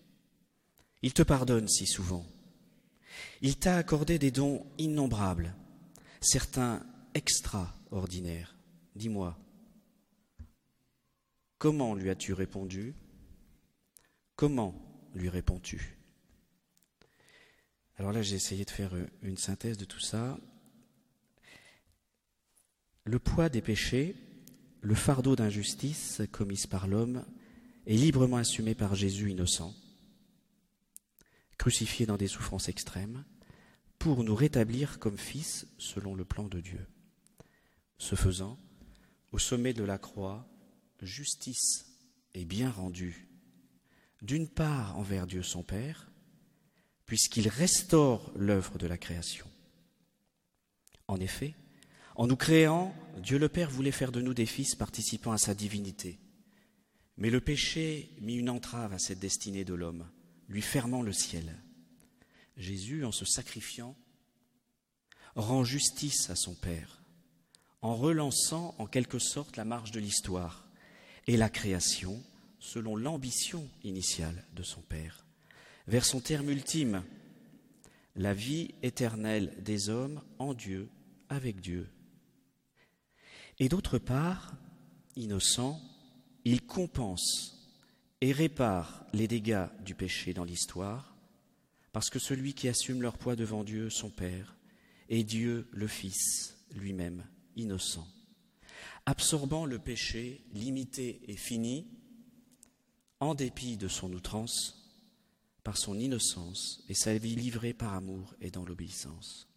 [1.01, 2.25] Il te pardonne si souvent.
[3.41, 5.55] Il t'a accordé des dons innombrables,
[6.21, 8.55] certains extraordinaires.
[8.95, 9.37] Dis-moi,
[11.57, 12.93] comment lui as-tu répondu?
[14.35, 15.97] Comment lui réponds-tu?
[17.97, 18.91] Alors là, j'ai essayé de faire
[19.23, 20.39] une synthèse de tout ça.
[23.05, 24.15] Le poids des péchés,
[24.81, 27.25] le fardeau d'injustice commise par l'homme
[27.85, 29.73] est librement assumé par Jésus innocent,
[31.57, 33.23] crucifié dans des souffrances extrêmes,
[33.99, 36.85] pour nous rétablir comme fils selon le plan de Dieu.
[37.97, 38.59] Ce faisant,
[39.31, 40.45] au sommet de la croix,
[41.01, 41.85] justice
[42.33, 43.27] est bien rendue,
[44.21, 46.11] d'une part envers Dieu son Père,
[47.05, 49.45] puisqu'il restaure l'œuvre de la création.
[51.07, 51.55] En effet,
[52.15, 55.53] en nous créant, Dieu le Père voulait faire de nous des fils participant à sa
[55.53, 56.19] divinité.
[57.17, 60.09] Mais le péché mit une entrave à cette destinée de l'homme,
[60.47, 61.61] lui fermant le ciel.
[62.57, 63.95] Jésus, en se sacrifiant,
[65.35, 67.01] rend justice à son Père,
[67.81, 70.67] en relançant en quelque sorte la marche de l'histoire
[71.27, 72.21] et la création
[72.59, 75.25] selon l'ambition initiale de son Père,
[75.87, 77.03] vers son terme ultime,
[78.15, 80.89] la vie éternelle des hommes en Dieu,
[81.29, 81.89] avec Dieu
[83.59, 84.53] et d'autre part,
[85.15, 85.79] innocent,
[86.45, 87.71] il compense
[88.21, 91.15] et répare les dégâts du péché dans l'histoire,
[91.91, 94.55] parce que celui qui assume leur poids devant Dieu, son Père,
[95.09, 97.25] est Dieu le Fils lui-même,
[97.55, 98.07] innocent,
[99.05, 101.87] absorbant le péché limité et fini,
[103.19, 104.79] en dépit de son outrance,
[105.63, 109.47] par son innocence et sa vie livrée par amour et dans l'obéissance.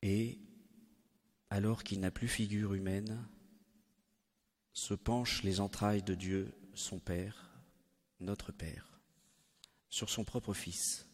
[0.00, 0.38] Et
[1.50, 3.22] alors qu'il n'a plus figure humaine,
[4.72, 7.50] se penchent les entrailles de Dieu, son Père,
[8.20, 9.00] notre Père,
[9.90, 11.06] sur son propre Fils,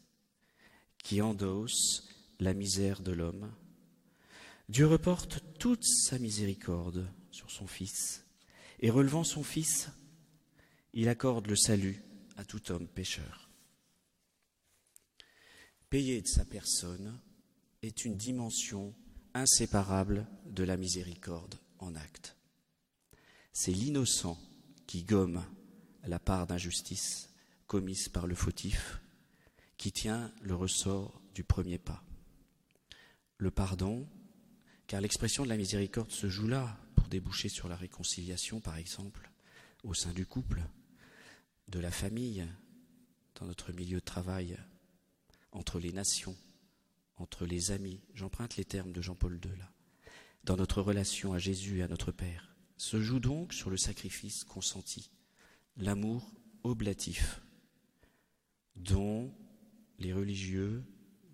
[1.02, 3.52] qui endosse la misère de l'homme.
[4.68, 8.24] Dieu reporte toute sa miséricorde sur son Fils,
[8.80, 9.90] et relevant son Fils,
[10.92, 12.02] il accorde le salut
[12.36, 13.50] à tout homme pécheur.
[15.90, 17.18] Payer de sa personne
[17.82, 18.94] est une dimension
[19.34, 22.37] inséparable de la miséricorde en acte.
[23.60, 24.38] C'est l'innocent
[24.86, 25.44] qui gomme
[26.04, 27.28] la part d'injustice
[27.66, 29.00] commise par le fautif,
[29.76, 32.04] qui tient le ressort du premier pas.
[33.36, 34.08] Le pardon,
[34.86, 39.28] car l'expression de la miséricorde se joue là pour déboucher sur la réconciliation, par exemple,
[39.82, 40.62] au sein du couple,
[41.66, 42.46] de la famille,
[43.34, 44.56] dans notre milieu de travail,
[45.50, 46.36] entre les nations,
[47.16, 49.72] entre les amis, j'emprunte les termes de Jean-Paul II là,
[50.44, 54.44] dans notre relation à Jésus et à notre Père, se joue donc sur le sacrifice
[54.44, 55.10] consenti,
[55.76, 57.42] l'amour oblatif,
[58.76, 59.34] dont
[59.98, 60.84] les religieux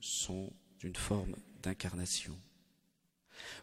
[0.00, 0.52] sont
[0.83, 2.37] une forme d'incarnation.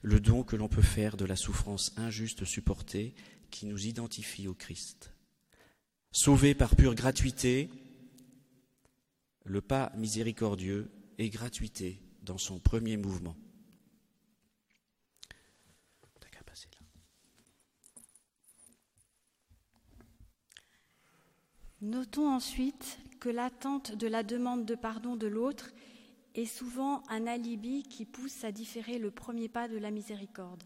[0.03, 3.15] Le don que l'on peut faire de la souffrance injuste supportée
[3.49, 5.11] qui nous identifie au Christ.
[6.11, 7.69] Sauvé par pure gratuité,
[9.43, 13.35] le pas miséricordieux et gratuité dans son premier mouvement.
[21.81, 25.71] Notons ensuite que l'attente de la demande de pardon de l'autre
[26.35, 30.63] est souvent un alibi qui pousse à différer le premier pas de la miséricorde.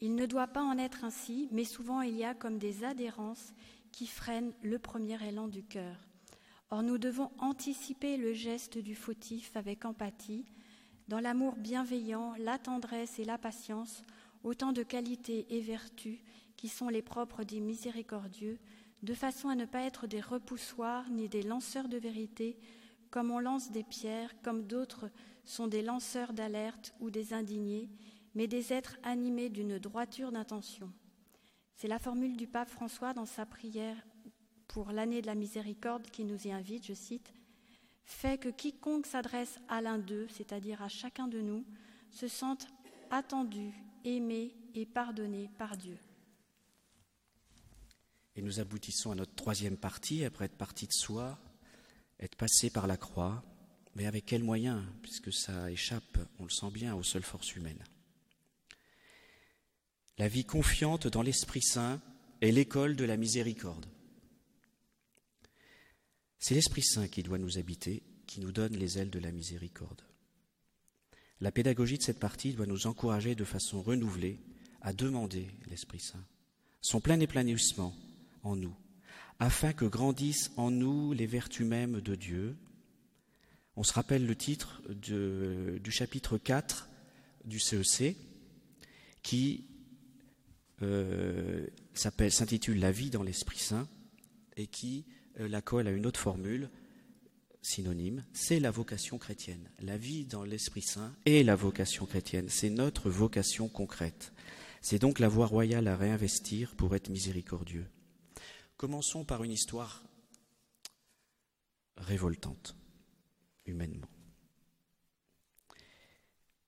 [0.00, 3.52] Il ne doit pas en être ainsi, mais souvent il y a comme des adhérences
[3.92, 5.96] qui freinent le premier élan du cœur.
[6.70, 10.46] Or nous devons anticiper le geste du fautif avec empathie,
[11.08, 14.02] dans l'amour bienveillant, la tendresse et la patience,
[14.44, 16.20] autant de qualités et vertus
[16.56, 18.58] qui sont les propres des miséricordieux,
[19.02, 22.58] de façon à ne pas être des repoussoirs ni des lanceurs de vérité,
[23.10, 25.10] comme on lance des pierres, comme d'autres
[25.44, 27.88] sont des lanceurs d'alerte ou des indignés,
[28.34, 30.92] mais des êtres animés d'une droiture d'intention.
[31.74, 33.96] C'est la formule du pape François dans sa prière
[34.66, 37.32] pour l'année de la miséricorde qui nous y invite, je cite,
[38.04, 41.64] fait que quiconque s'adresse à l'un d'eux, c'est-à-dire à chacun de nous,
[42.10, 42.66] se sente
[43.10, 43.72] attendu,
[44.04, 45.98] aimé et pardonné par Dieu.
[48.38, 51.40] Et nous aboutissons à notre troisième partie, après être parti de soi,
[52.20, 53.42] être passé par la croix,
[53.96, 57.82] mais avec quels moyens, puisque ça échappe, on le sent bien, aux seules forces humaines.
[60.18, 62.00] La vie confiante dans l'Esprit Saint
[62.40, 63.86] est l'école de la miséricorde.
[66.38, 70.02] C'est l'Esprit Saint qui doit nous habiter, qui nous donne les ailes de la miséricorde.
[71.40, 74.38] La pédagogie de cette partie doit nous encourager de façon renouvelée
[74.80, 76.24] à demander l'Esprit Saint,
[76.80, 77.96] son plein épanouissement
[78.42, 78.74] en nous,
[79.38, 82.56] afin que grandissent en nous les vertus mêmes de Dieu.
[83.76, 86.88] On se rappelle le titre du chapitre 4
[87.44, 88.14] du CEC e
[89.22, 89.66] qui
[90.82, 93.88] euh, s'intitule La vie dans l'Esprit Saint
[94.56, 95.04] et qui
[95.40, 96.70] euh, la colle à une autre formule
[97.62, 99.70] synonyme, c'est la vocation chrétienne.
[99.80, 104.32] La vie dans l'Esprit Saint est la vocation chrétienne, c'est notre vocation concrète.
[104.80, 107.86] C'est donc la voie royale à réinvestir pour être miséricordieux.
[108.78, 110.04] Commençons par une histoire
[111.96, 112.76] révoltante,
[113.66, 114.08] humainement,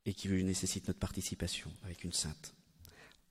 [0.04, 2.56] et qui nécessite notre participation avec une sainte.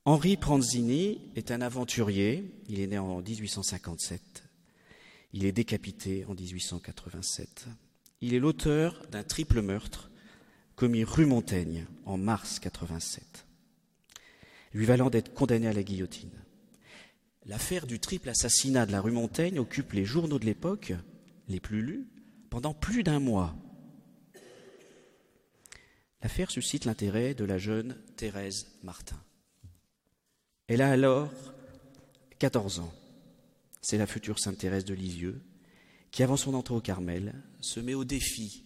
[0.06, 4.44] Henri Pranzini est un aventurier, il est né en 1857,
[5.34, 7.66] il est décapité en 1887.
[8.22, 10.10] Il est l'auteur d'un triple meurtre
[10.74, 13.44] commis rue Montaigne en mars 87,
[14.72, 16.39] lui valant d'être condamné à la guillotine.
[17.46, 20.92] L'affaire du triple assassinat de la rue Montaigne occupe les journaux de l'époque,
[21.48, 22.06] les plus lus,
[22.50, 23.56] pendant plus d'un mois.
[26.22, 29.20] L'affaire suscite l'intérêt de la jeune Thérèse Martin.
[30.66, 31.32] Elle a alors
[32.38, 32.92] 14 ans.
[33.80, 35.40] C'est la future Sainte Thérèse de Lisieux
[36.10, 38.64] qui, avant son entrée au Carmel, se met au défi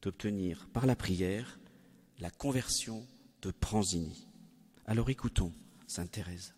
[0.00, 1.58] d'obtenir par la prière
[2.20, 3.06] la conversion
[3.42, 4.26] de Pranzini.
[4.86, 5.52] Alors écoutons
[5.86, 6.54] Sainte Thérèse.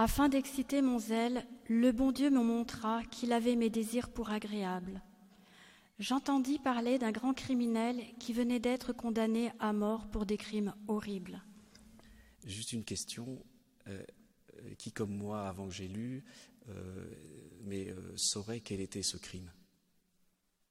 [0.00, 5.02] Afin d'exciter mon zèle, le bon Dieu me montra qu'il avait mes désirs pour agréables.
[5.98, 11.42] J'entendis parler d'un grand criminel qui venait d'être condamné à mort pour des crimes horribles.
[12.44, 13.44] Juste une question.
[13.88, 14.00] Euh,
[14.78, 16.22] qui, comme moi, avant que j'ai lu,
[16.68, 17.10] euh,
[17.64, 19.50] mais euh, saurait quel était ce crime?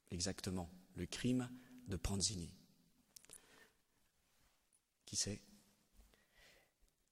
[0.09, 1.49] Exactement, le crime
[1.89, 2.49] de Pranzini.
[5.05, 5.41] Qui sait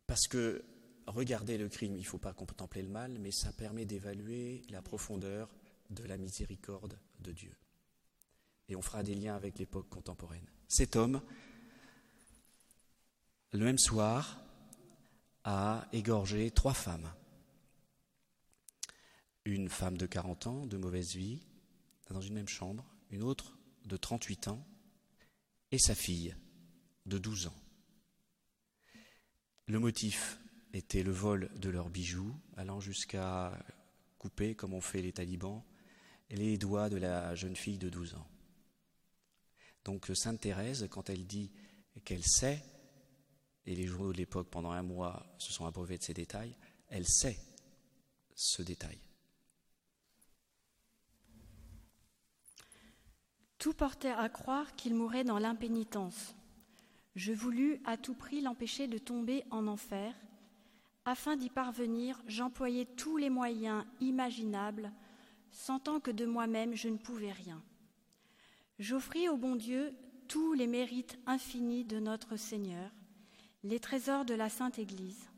[0.08, 0.64] Parce que
[1.08, 4.82] regarder le crime, il ne faut pas contempler le mal, mais ça permet d'évaluer la
[4.82, 5.50] profondeur
[5.90, 7.56] de la miséricorde de Dieu.
[8.70, 10.48] Et on fera des liens avec l'époque contemporaine.
[10.68, 11.22] Cet homme,
[13.52, 14.42] le même soir,
[15.44, 17.12] a égorgé trois femmes.
[19.46, 21.46] Une femme de 40 ans, de mauvaise vie,
[22.10, 24.66] dans une même chambre, une autre de 38 ans,
[25.72, 26.36] et sa fille
[27.06, 27.62] de 12 ans.
[29.68, 30.40] Le motif
[30.76, 33.58] était le vol de leurs bijoux, allant jusqu'à
[34.18, 35.64] couper, comme ont fait les talibans,
[36.30, 38.28] les doigts de la jeune fille de 12 ans.
[39.86, 41.52] Donc Sainte Thérèse, quand elle dit
[42.04, 42.62] qu'elle sait
[43.66, 46.56] et les journaux de l'époque, pendant un mois, se sont abreuvés de ces détails,
[46.90, 47.40] elle sait
[48.36, 49.00] ce détail.
[53.58, 56.36] Tout portait à croire qu'il mourrait dans l'impénitence.
[57.16, 60.14] Je voulus à tout prix l'empêcher de tomber en enfer.
[61.08, 64.92] Afin d'y parvenir, j'employais tous les moyens imaginables,
[65.52, 67.62] sentant que de moi-même je ne pouvais rien.
[68.80, 69.94] J'offris au bon Dieu
[70.28, 72.90] tous les mérites infinis de notre Seigneur,
[73.64, 75.30] les trésors de la Sainte Église.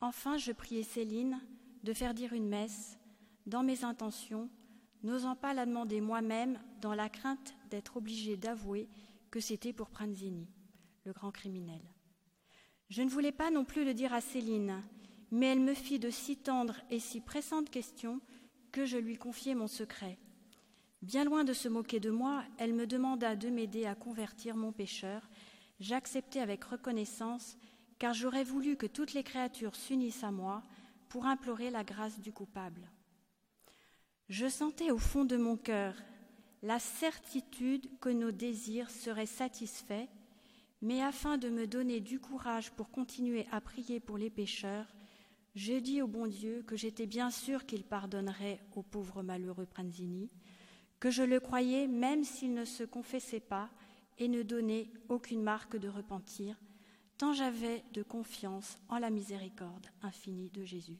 [0.00, 1.40] Enfin, je priai Céline
[1.82, 2.96] de faire dire une messe
[3.46, 4.48] dans mes intentions,
[5.02, 8.88] n'osant pas la demander moi-même dans la crainte d'être obligée d'avouer
[9.32, 10.48] que c'était pour Pranzini,
[11.04, 11.82] le grand criminel.
[12.92, 14.82] Je ne voulais pas non plus le dire à Céline,
[15.30, 18.20] mais elle me fit de si tendres et si pressantes questions
[18.70, 20.18] que je lui confiai mon secret.
[21.00, 24.72] Bien loin de se moquer de moi, elle me demanda de m'aider à convertir mon
[24.72, 25.26] pécheur
[25.80, 27.56] j'acceptais avec reconnaissance,
[27.98, 30.62] car j'aurais voulu que toutes les créatures s'unissent à moi
[31.08, 32.90] pour implorer la grâce du coupable.
[34.28, 35.94] Je sentais au fond de mon cœur
[36.62, 40.08] la certitude que nos désirs seraient satisfaits,
[40.82, 44.92] mais afin de me donner du courage pour continuer à prier pour les pécheurs,
[45.54, 50.28] je dis au bon Dieu que j'étais bien sûr qu'il pardonnerait au pauvre malheureux Pranzini,
[50.98, 53.70] que je le croyais même s'il ne se confessait pas
[54.18, 56.56] et ne donnait aucune marque de repentir,
[57.16, 60.98] tant j'avais de confiance en la miséricorde infinie de Jésus,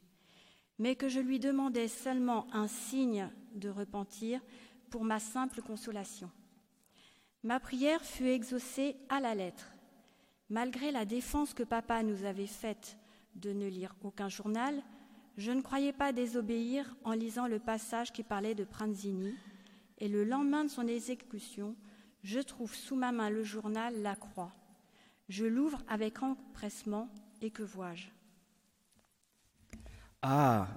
[0.79, 4.39] mais que je lui demandais seulement un signe de repentir
[4.89, 6.31] pour ma simple consolation.
[7.43, 9.72] Ma prière fut exaucée à la lettre.
[10.53, 12.99] Malgré la défense que papa nous avait faite
[13.33, 14.83] de ne lire aucun journal,
[15.35, 19.33] je ne croyais pas désobéir en lisant le passage qui parlait de Pranzini,
[19.97, 21.75] et le lendemain de son exécution,
[22.21, 24.53] je trouve sous ma main le journal La Croix.
[25.27, 27.09] Je l'ouvre avec empressement,
[27.41, 28.09] et que vois-je?
[30.21, 30.67] Ah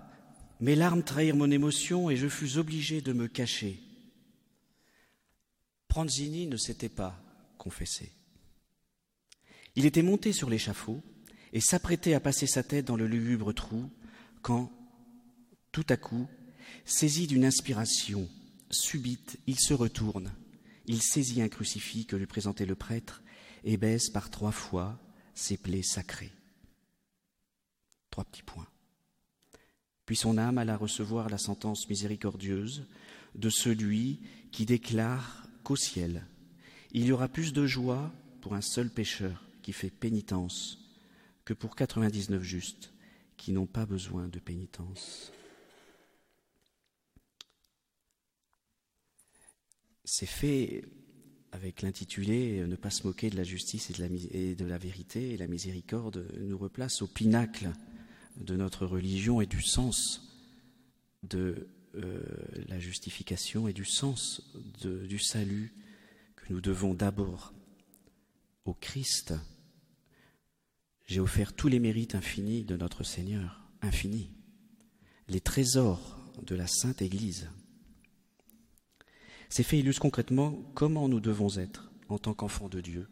[0.58, 3.78] Mes larmes trahirent mon émotion, et je fus obligé de me cacher.
[5.86, 7.14] Pranzini ne s'était pas
[7.58, 8.15] confessé.
[9.76, 11.02] Il était monté sur l'échafaud
[11.52, 13.90] et s'apprêtait à passer sa tête dans le lugubre trou
[14.42, 14.72] quand,
[15.70, 16.26] tout à coup,
[16.86, 18.28] saisi d'une inspiration
[18.70, 20.32] subite, il se retourne,
[20.86, 23.22] il saisit un crucifix que lui présentait le prêtre
[23.64, 24.98] et baisse par trois fois
[25.34, 26.32] ses plaies sacrées.
[28.10, 28.68] Trois petits points.
[30.06, 32.86] Puis son âme alla recevoir la sentence miséricordieuse
[33.34, 34.20] de celui
[34.52, 36.26] qui déclare qu'au ciel,
[36.92, 40.78] il y aura plus de joie pour un seul pécheur qui fait pénitence
[41.44, 42.92] que pour 99 justes
[43.36, 45.32] qui n'ont pas besoin de pénitence.
[50.04, 50.84] C'est fait
[51.50, 55.48] avec l'intitulé Ne pas se moquer de la justice et de la, vérité, et la
[55.48, 57.72] miséricorde nous replace au pinacle
[58.36, 60.32] de notre religion et du sens
[61.24, 62.22] de euh,
[62.68, 64.48] la justification et du sens
[64.80, 65.74] du salut
[66.36, 67.52] que nous devons d'abord
[68.64, 69.34] au Christ
[71.06, 74.30] j'ai offert tous les mérites infinis de notre Seigneur, infinis,
[75.28, 77.48] les trésors de la Sainte Église.
[79.48, 83.08] Ces faits illustrent concrètement comment nous devons être en tant qu'enfants de Dieu,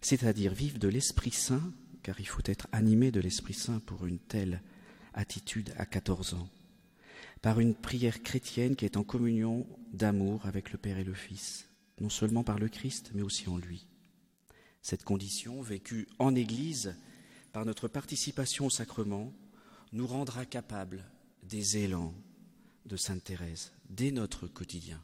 [0.00, 1.72] c'est-à-dire vivre de l'Esprit Saint,
[2.02, 4.62] car il faut être animé de l'Esprit Saint pour une telle
[5.12, 6.48] attitude à 14 ans,
[7.42, 11.68] par une prière chrétienne qui est en communion d'amour avec le Père et le Fils,
[12.00, 13.86] non seulement par le Christ, mais aussi en lui.
[14.80, 16.96] Cette condition, vécue en Église,
[17.64, 19.32] notre participation au sacrement,
[19.92, 21.04] nous rendra capables
[21.42, 22.14] des élans
[22.86, 25.00] de Sainte Thérèse dès notre quotidien.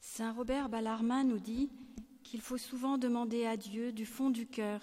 [0.00, 1.70] Saint Robert Ballarmin nous dit
[2.22, 4.80] qu'il faut souvent demander à Dieu du fond du cœur,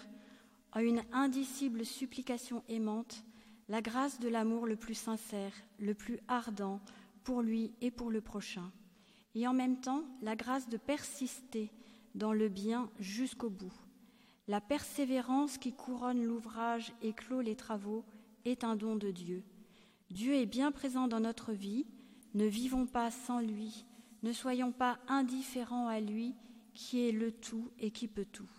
[0.74, 3.24] en une indicible supplication aimante,
[3.70, 6.80] la grâce de l'amour le plus sincère, le plus ardent
[7.24, 8.72] pour lui et pour le prochain,
[9.36, 11.72] et en même temps la grâce de persister
[12.16, 13.74] dans le bien jusqu'au bout.
[14.48, 18.06] La persévérance qui couronne l'ouvrage et clôt les travaux
[18.46, 19.44] est un don de Dieu.
[20.10, 21.86] Dieu est bien présent dans notre vie,
[22.34, 23.86] ne vivons pas sans lui,
[24.24, 26.34] ne soyons pas indifférents à lui
[26.74, 28.50] qui est le tout et qui peut tout.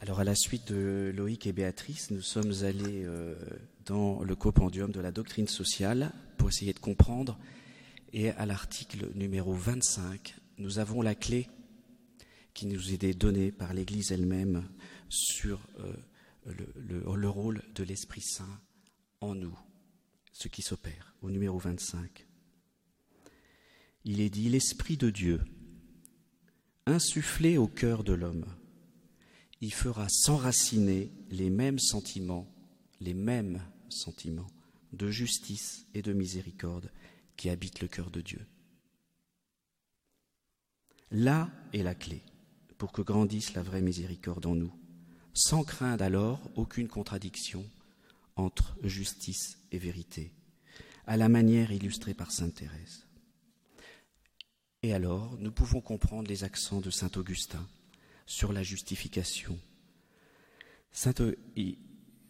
[0.00, 3.34] Alors à la suite de Loïc et Béatrice, nous sommes allés euh,
[3.86, 7.38] dans le compendium de la doctrine sociale pour essayer de comprendre.
[8.12, 11.48] Et à l'article numéro 25, nous avons la clé
[12.56, 14.66] qui nous est donné par l'Église elle-même
[15.10, 15.92] sur euh,
[16.46, 18.60] le, rôle de l'Esprit Saint
[19.20, 19.56] en nous,
[20.32, 22.26] ce qui s'opère, au numéro 25.
[24.06, 25.42] Il est dit, l'Esprit de Dieu,
[26.86, 28.46] insufflé au cœur de l'homme,
[29.60, 32.50] il fera s'enraciner les mêmes sentiments,
[33.00, 34.50] les mêmes sentiments
[34.94, 36.90] de justice et de miséricorde
[37.36, 38.46] qui habitent le cœur de Dieu.
[41.10, 42.22] Là est la clé
[42.78, 44.72] pour que grandisse la vraie miséricorde en nous,
[45.34, 47.64] sans craindre alors aucune contradiction
[48.36, 50.32] entre justice et vérité,
[51.06, 53.06] à la manière illustrée par Sainte Thérèse.
[54.82, 57.66] Et alors, nous pouvons comprendre les accents de Saint Augustin
[58.26, 59.58] sur la justification.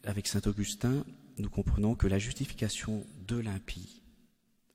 [0.04, 1.04] avec Saint Augustin,
[1.38, 4.02] nous comprenons que la justification de l'impie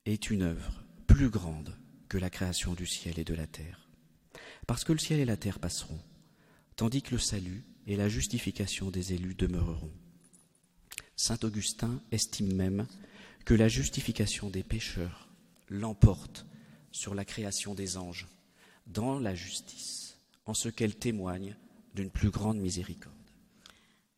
[0.04, 1.76] est une œuvre plus grande
[2.08, 3.81] que la création du ciel et de la terre
[4.66, 6.00] parce que le ciel et la terre passeront,
[6.76, 9.92] tandis que le salut et la justification des élus demeureront.
[11.16, 12.86] Saint Augustin estime même
[13.44, 15.28] que la justification des pécheurs
[15.68, 16.46] l'emporte
[16.90, 18.28] sur la création des anges,
[18.86, 21.56] dans la justice, en ce qu'elle témoigne
[21.94, 23.14] d'une plus grande miséricorde.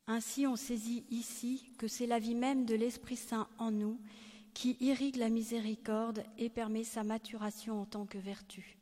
[0.07, 3.99] Ainsi, on saisit ici que c'est la vie même de l'Esprit Saint en nous
[4.53, 8.79] qui irrigue la miséricorde et permet sa maturation en tant que vertu.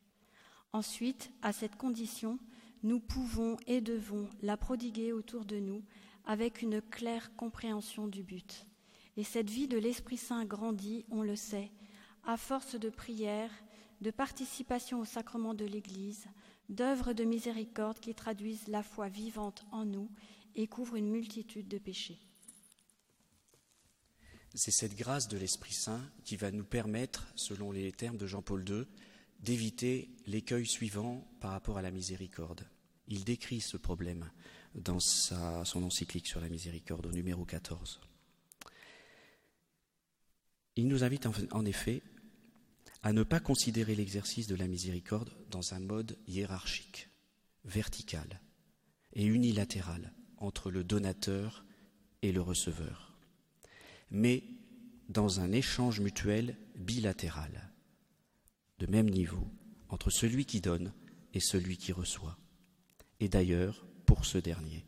[0.73, 2.39] Ensuite, à cette condition,
[2.83, 5.83] nous pouvons et devons la prodiguer autour de nous
[6.25, 8.67] avec une claire compréhension du but.
[9.17, 11.71] Et cette vie de l'Esprit Saint grandit, on le sait,
[12.25, 13.51] à force de prière,
[14.01, 16.27] de participation au sacrement de l'Église,
[16.71, 20.11] d'œuvres de miséricorde qui traduisent la foi vivante en nous
[20.55, 22.19] et couvrent une multitude de péchés.
[24.55, 28.69] C'est cette grâce de l'Esprit Saint qui va nous permettre, selon les termes de Jean-Paul
[28.69, 28.87] II,
[29.43, 32.67] d'éviter l'écueil suivant par rapport à la miséricorde.
[33.09, 34.31] Il décrit ce problème
[34.75, 38.01] dans son encyclique sur la miséricorde au numéro 14.
[40.77, 42.03] Il nous invite en effet
[43.03, 47.09] à ne pas considérer l'exercice de la miséricorde dans un mode hiérarchique,
[47.65, 48.41] vertical
[49.15, 51.65] et unilatéral entre le donateur
[52.23, 53.17] et le receveur,
[54.11, 54.45] mais
[55.09, 57.72] dans un échange mutuel bilatéral,
[58.87, 59.47] même niveau,
[59.89, 60.93] entre celui qui donne
[61.35, 62.39] et celui qui reçoit.
[63.21, 64.85] Et d'ailleurs, pour ce dernier.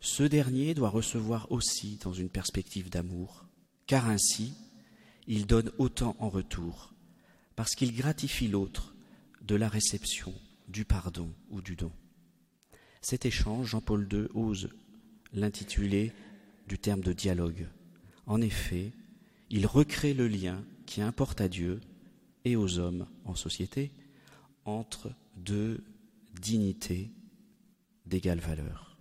[0.00, 3.46] Ce dernier doit recevoir aussi dans une perspective d'amour,
[3.86, 4.54] car ainsi,
[5.26, 6.94] il donne autant en retour,
[7.54, 8.94] parce qu'il gratifie l'autre
[9.42, 10.32] de la réception,
[10.68, 11.92] du pardon ou du don.
[13.02, 14.70] Cet échange, Jean-Paul II ose
[15.32, 16.12] l'intituler
[16.66, 17.68] du terme de dialogue.
[18.26, 18.92] En effet,
[19.50, 21.80] il recrée le lien qui importe à Dieu
[22.44, 23.92] et aux hommes en société
[24.64, 25.84] entre deux
[26.40, 27.12] dignités
[28.06, 28.98] d'égale valeur,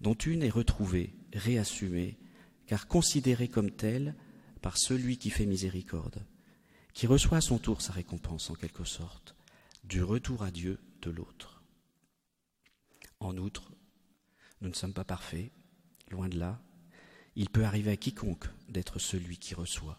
[0.00, 2.18] dont une est retrouvée, réassumée,
[2.66, 4.14] car considérée comme telle
[4.62, 6.24] par celui qui fait miséricorde,
[6.92, 9.34] qui reçoit à son tour sa récompense en quelque sorte,
[9.84, 11.62] du retour à Dieu de l'autre.
[13.18, 13.72] En outre,
[14.60, 15.50] nous ne sommes pas parfaits,
[16.10, 16.60] loin de là,
[17.36, 19.98] il peut arriver à quiconque d'être celui qui reçoit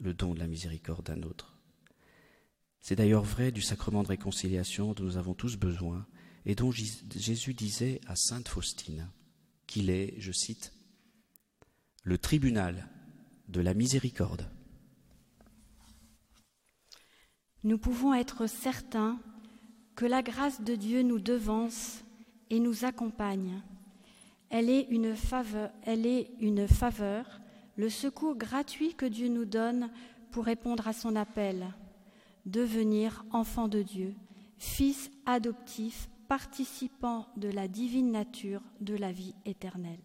[0.00, 1.58] le don de la miséricorde d'un autre.
[2.80, 6.06] C'est d'ailleurs vrai du sacrement de réconciliation dont nous avons tous besoin
[6.46, 9.10] et dont Jésus disait à Sainte Faustine
[9.66, 10.72] qu'il est, je cite,
[12.02, 12.88] le tribunal
[13.48, 14.48] de la miséricorde.
[17.62, 19.20] Nous pouvons être certains
[19.94, 22.02] que la grâce de Dieu nous devance
[22.48, 23.62] et nous accompagne.
[24.48, 27.39] Elle est une faveur, elle est une faveur,
[27.76, 29.90] le secours gratuit que Dieu nous donne
[30.30, 31.66] pour répondre à son appel,
[32.46, 34.14] devenir enfant de Dieu,
[34.58, 39.98] fils adoptif, participant de la divine nature de la vie éternelle.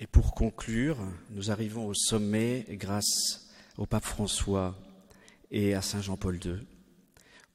[0.00, 0.98] Et pour conclure,
[1.30, 3.48] nous arrivons au sommet grâce
[3.78, 4.76] au pape François
[5.52, 6.66] et à Saint Jean-Paul II.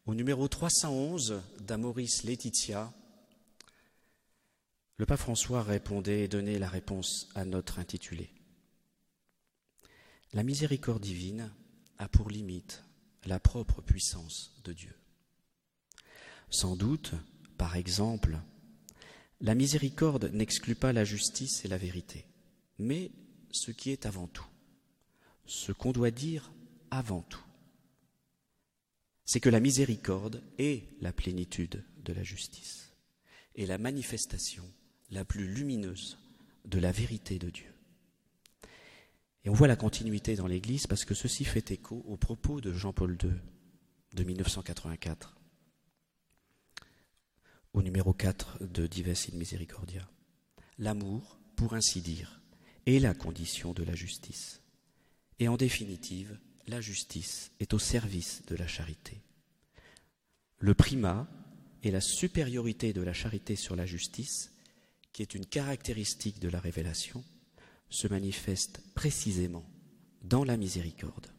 [0.05, 2.93] Au numéro 311 d'Amoris Laetitia,
[4.97, 8.31] le pape François répondait et donnait la réponse à notre intitulé.
[10.33, 11.51] La miséricorde divine
[11.97, 12.83] a pour limite
[13.25, 14.95] la propre puissance de Dieu.
[16.49, 17.13] Sans doute,
[17.57, 18.39] par exemple,
[19.39, 22.25] la miséricorde n'exclut pas la justice et la vérité,
[22.79, 23.11] mais
[23.51, 24.47] ce qui est avant tout,
[25.45, 26.51] ce qu'on doit dire
[26.89, 27.43] avant tout,
[29.25, 32.93] c'est que la miséricorde est la plénitude de la justice
[33.55, 34.63] et la manifestation
[35.10, 36.18] la plus lumineuse
[36.66, 37.74] de la vérité de Dieu.
[39.43, 42.74] Et on voit la continuité dans l'Église parce que ceci fait écho aux propos de
[42.74, 43.32] Jean-Paul II
[44.14, 45.38] de 1984
[47.74, 50.10] au numéro 4 de Dives in Misericordia.
[50.80, 52.41] L'amour, pour ainsi dire,
[52.86, 54.62] est la condition de la justice.
[55.39, 59.22] Et en définitive, la justice est au service de la charité.
[60.60, 61.28] Le primat
[61.84, 64.51] et la supériorité de la charité sur la justice,
[65.18, 67.24] qui est une caractéristique de la révélation,
[67.89, 69.65] se manifestent précisément
[70.22, 71.34] dans la miséricorde.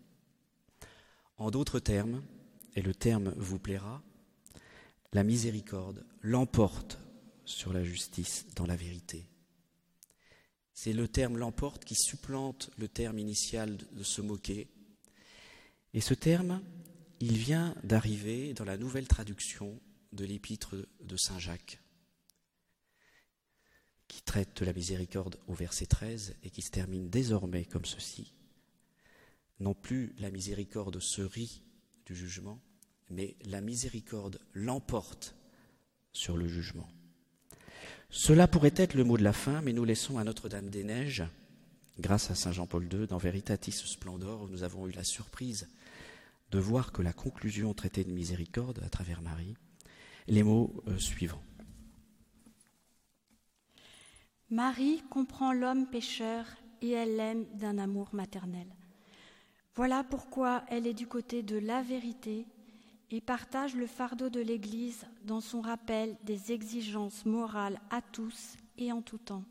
[1.37, 2.25] En d'autres termes,
[2.75, 4.03] et le terme vous plaira,
[5.13, 6.99] la miséricorde l'emporte
[7.45, 9.29] sur la justice dans la vérité.
[10.75, 14.67] C'est le terme l'emporte qui supplante le terme initial de se moquer.
[15.95, 16.65] Et ce terme,
[17.21, 21.79] il vient d'arriver dans la nouvelle traduction de l'épître de Saint Jacques,
[24.09, 28.33] qui traite la miséricorde au verset 13 et qui se termine désormais comme ceci.
[29.61, 31.63] Non plus la miséricorde se rit
[32.07, 32.61] du jugement,
[33.11, 35.35] mais la miséricorde l'emporte
[36.13, 36.89] sur le jugement.
[38.11, 41.25] Cela pourrait être le mot de la fin, mais nous laissons à Notre-Dame des Neiges,
[41.99, 45.69] grâce à Saint Jean-Paul II, dans Veritatis Splendor, nous avons eu la surprise
[46.51, 49.55] de voir que la conclusion traitée de miséricorde à travers Marie,
[50.29, 51.43] les mots euh, suivants.
[54.51, 56.47] Marie comprend l'homme pécheur
[56.81, 58.67] et elle l'aime d'un amour maternel.
[59.75, 62.47] Voilà pourquoi elle est du côté de la vérité
[63.11, 68.91] et partage le fardeau de l'Église dans son rappel des exigences morales à tous et
[68.91, 69.45] en tout temps.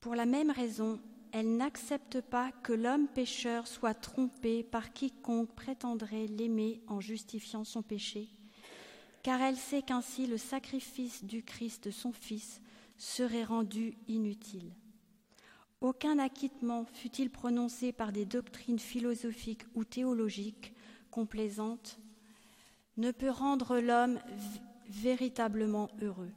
[0.00, 0.98] Pour la même raison,
[1.30, 7.82] elle n'accepte pas que l'homme pécheur soit trompé par quiconque prétendrait l'aimer en justifiant son
[7.82, 8.30] péché,
[9.22, 12.60] car elle sait qu'ainsi le sacrifice du Christ, son Fils,
[13.00, 14.74] serait rendu inutile.
[15.80, 20.74] Aucun acquittement fut-il prononcé par des doctrines philosophiques ou théologiques
[21.10, 21.98] complaisantes
[22.98, 24.20] ne peut rendre l'homme
[24.90, 26.30] véritablement heureux.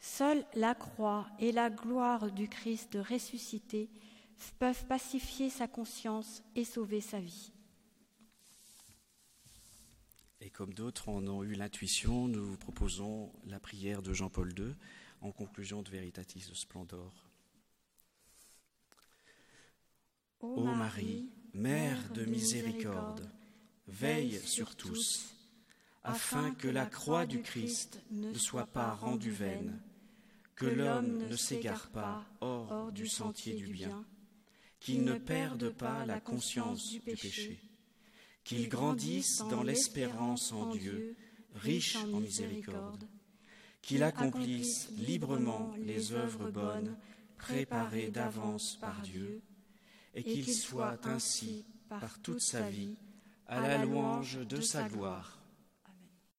[0.00, 3.88] Seule la croix et la gloire du Christ ressuscité
[4.58, 7.52] peuvent pacifier sa conscience et sauver sa vie.
[10.40, 14.74] Et comme d'autres en ont eu l'intuition, nous vous proposons la prière de Jean-Paul II
[15.20, 17.12] en conclusion de Veritatis Splendor.
[20.40, 23.30] Ô Marie, Mère de miséricorde,
[23.88, 25.34] veille sur tous,
[26.02, 29.82] afin que la croix du Christ ne soit pas rendue vaine,
[30.54, 34.04] que l'homme ne s'égare pas hors du sentier du bien,
[34.78, 37.60] qu'il ne perde pas la conscience du péché
[38.44, 41.14] qu'il grandisse dans l'espérance en Dieu,
[41.54, 43.06] riche en miséricorde,
[43.82, 46.96] qu'il accomplisse librement les œuvres bonnes
[47.38, 49.40] préparées d'avance par Dieu,
[50.14, 52.96] et qu'il soit ainsi, par toute sa vie,
[53.46, 55.39] à la louange de sa gloire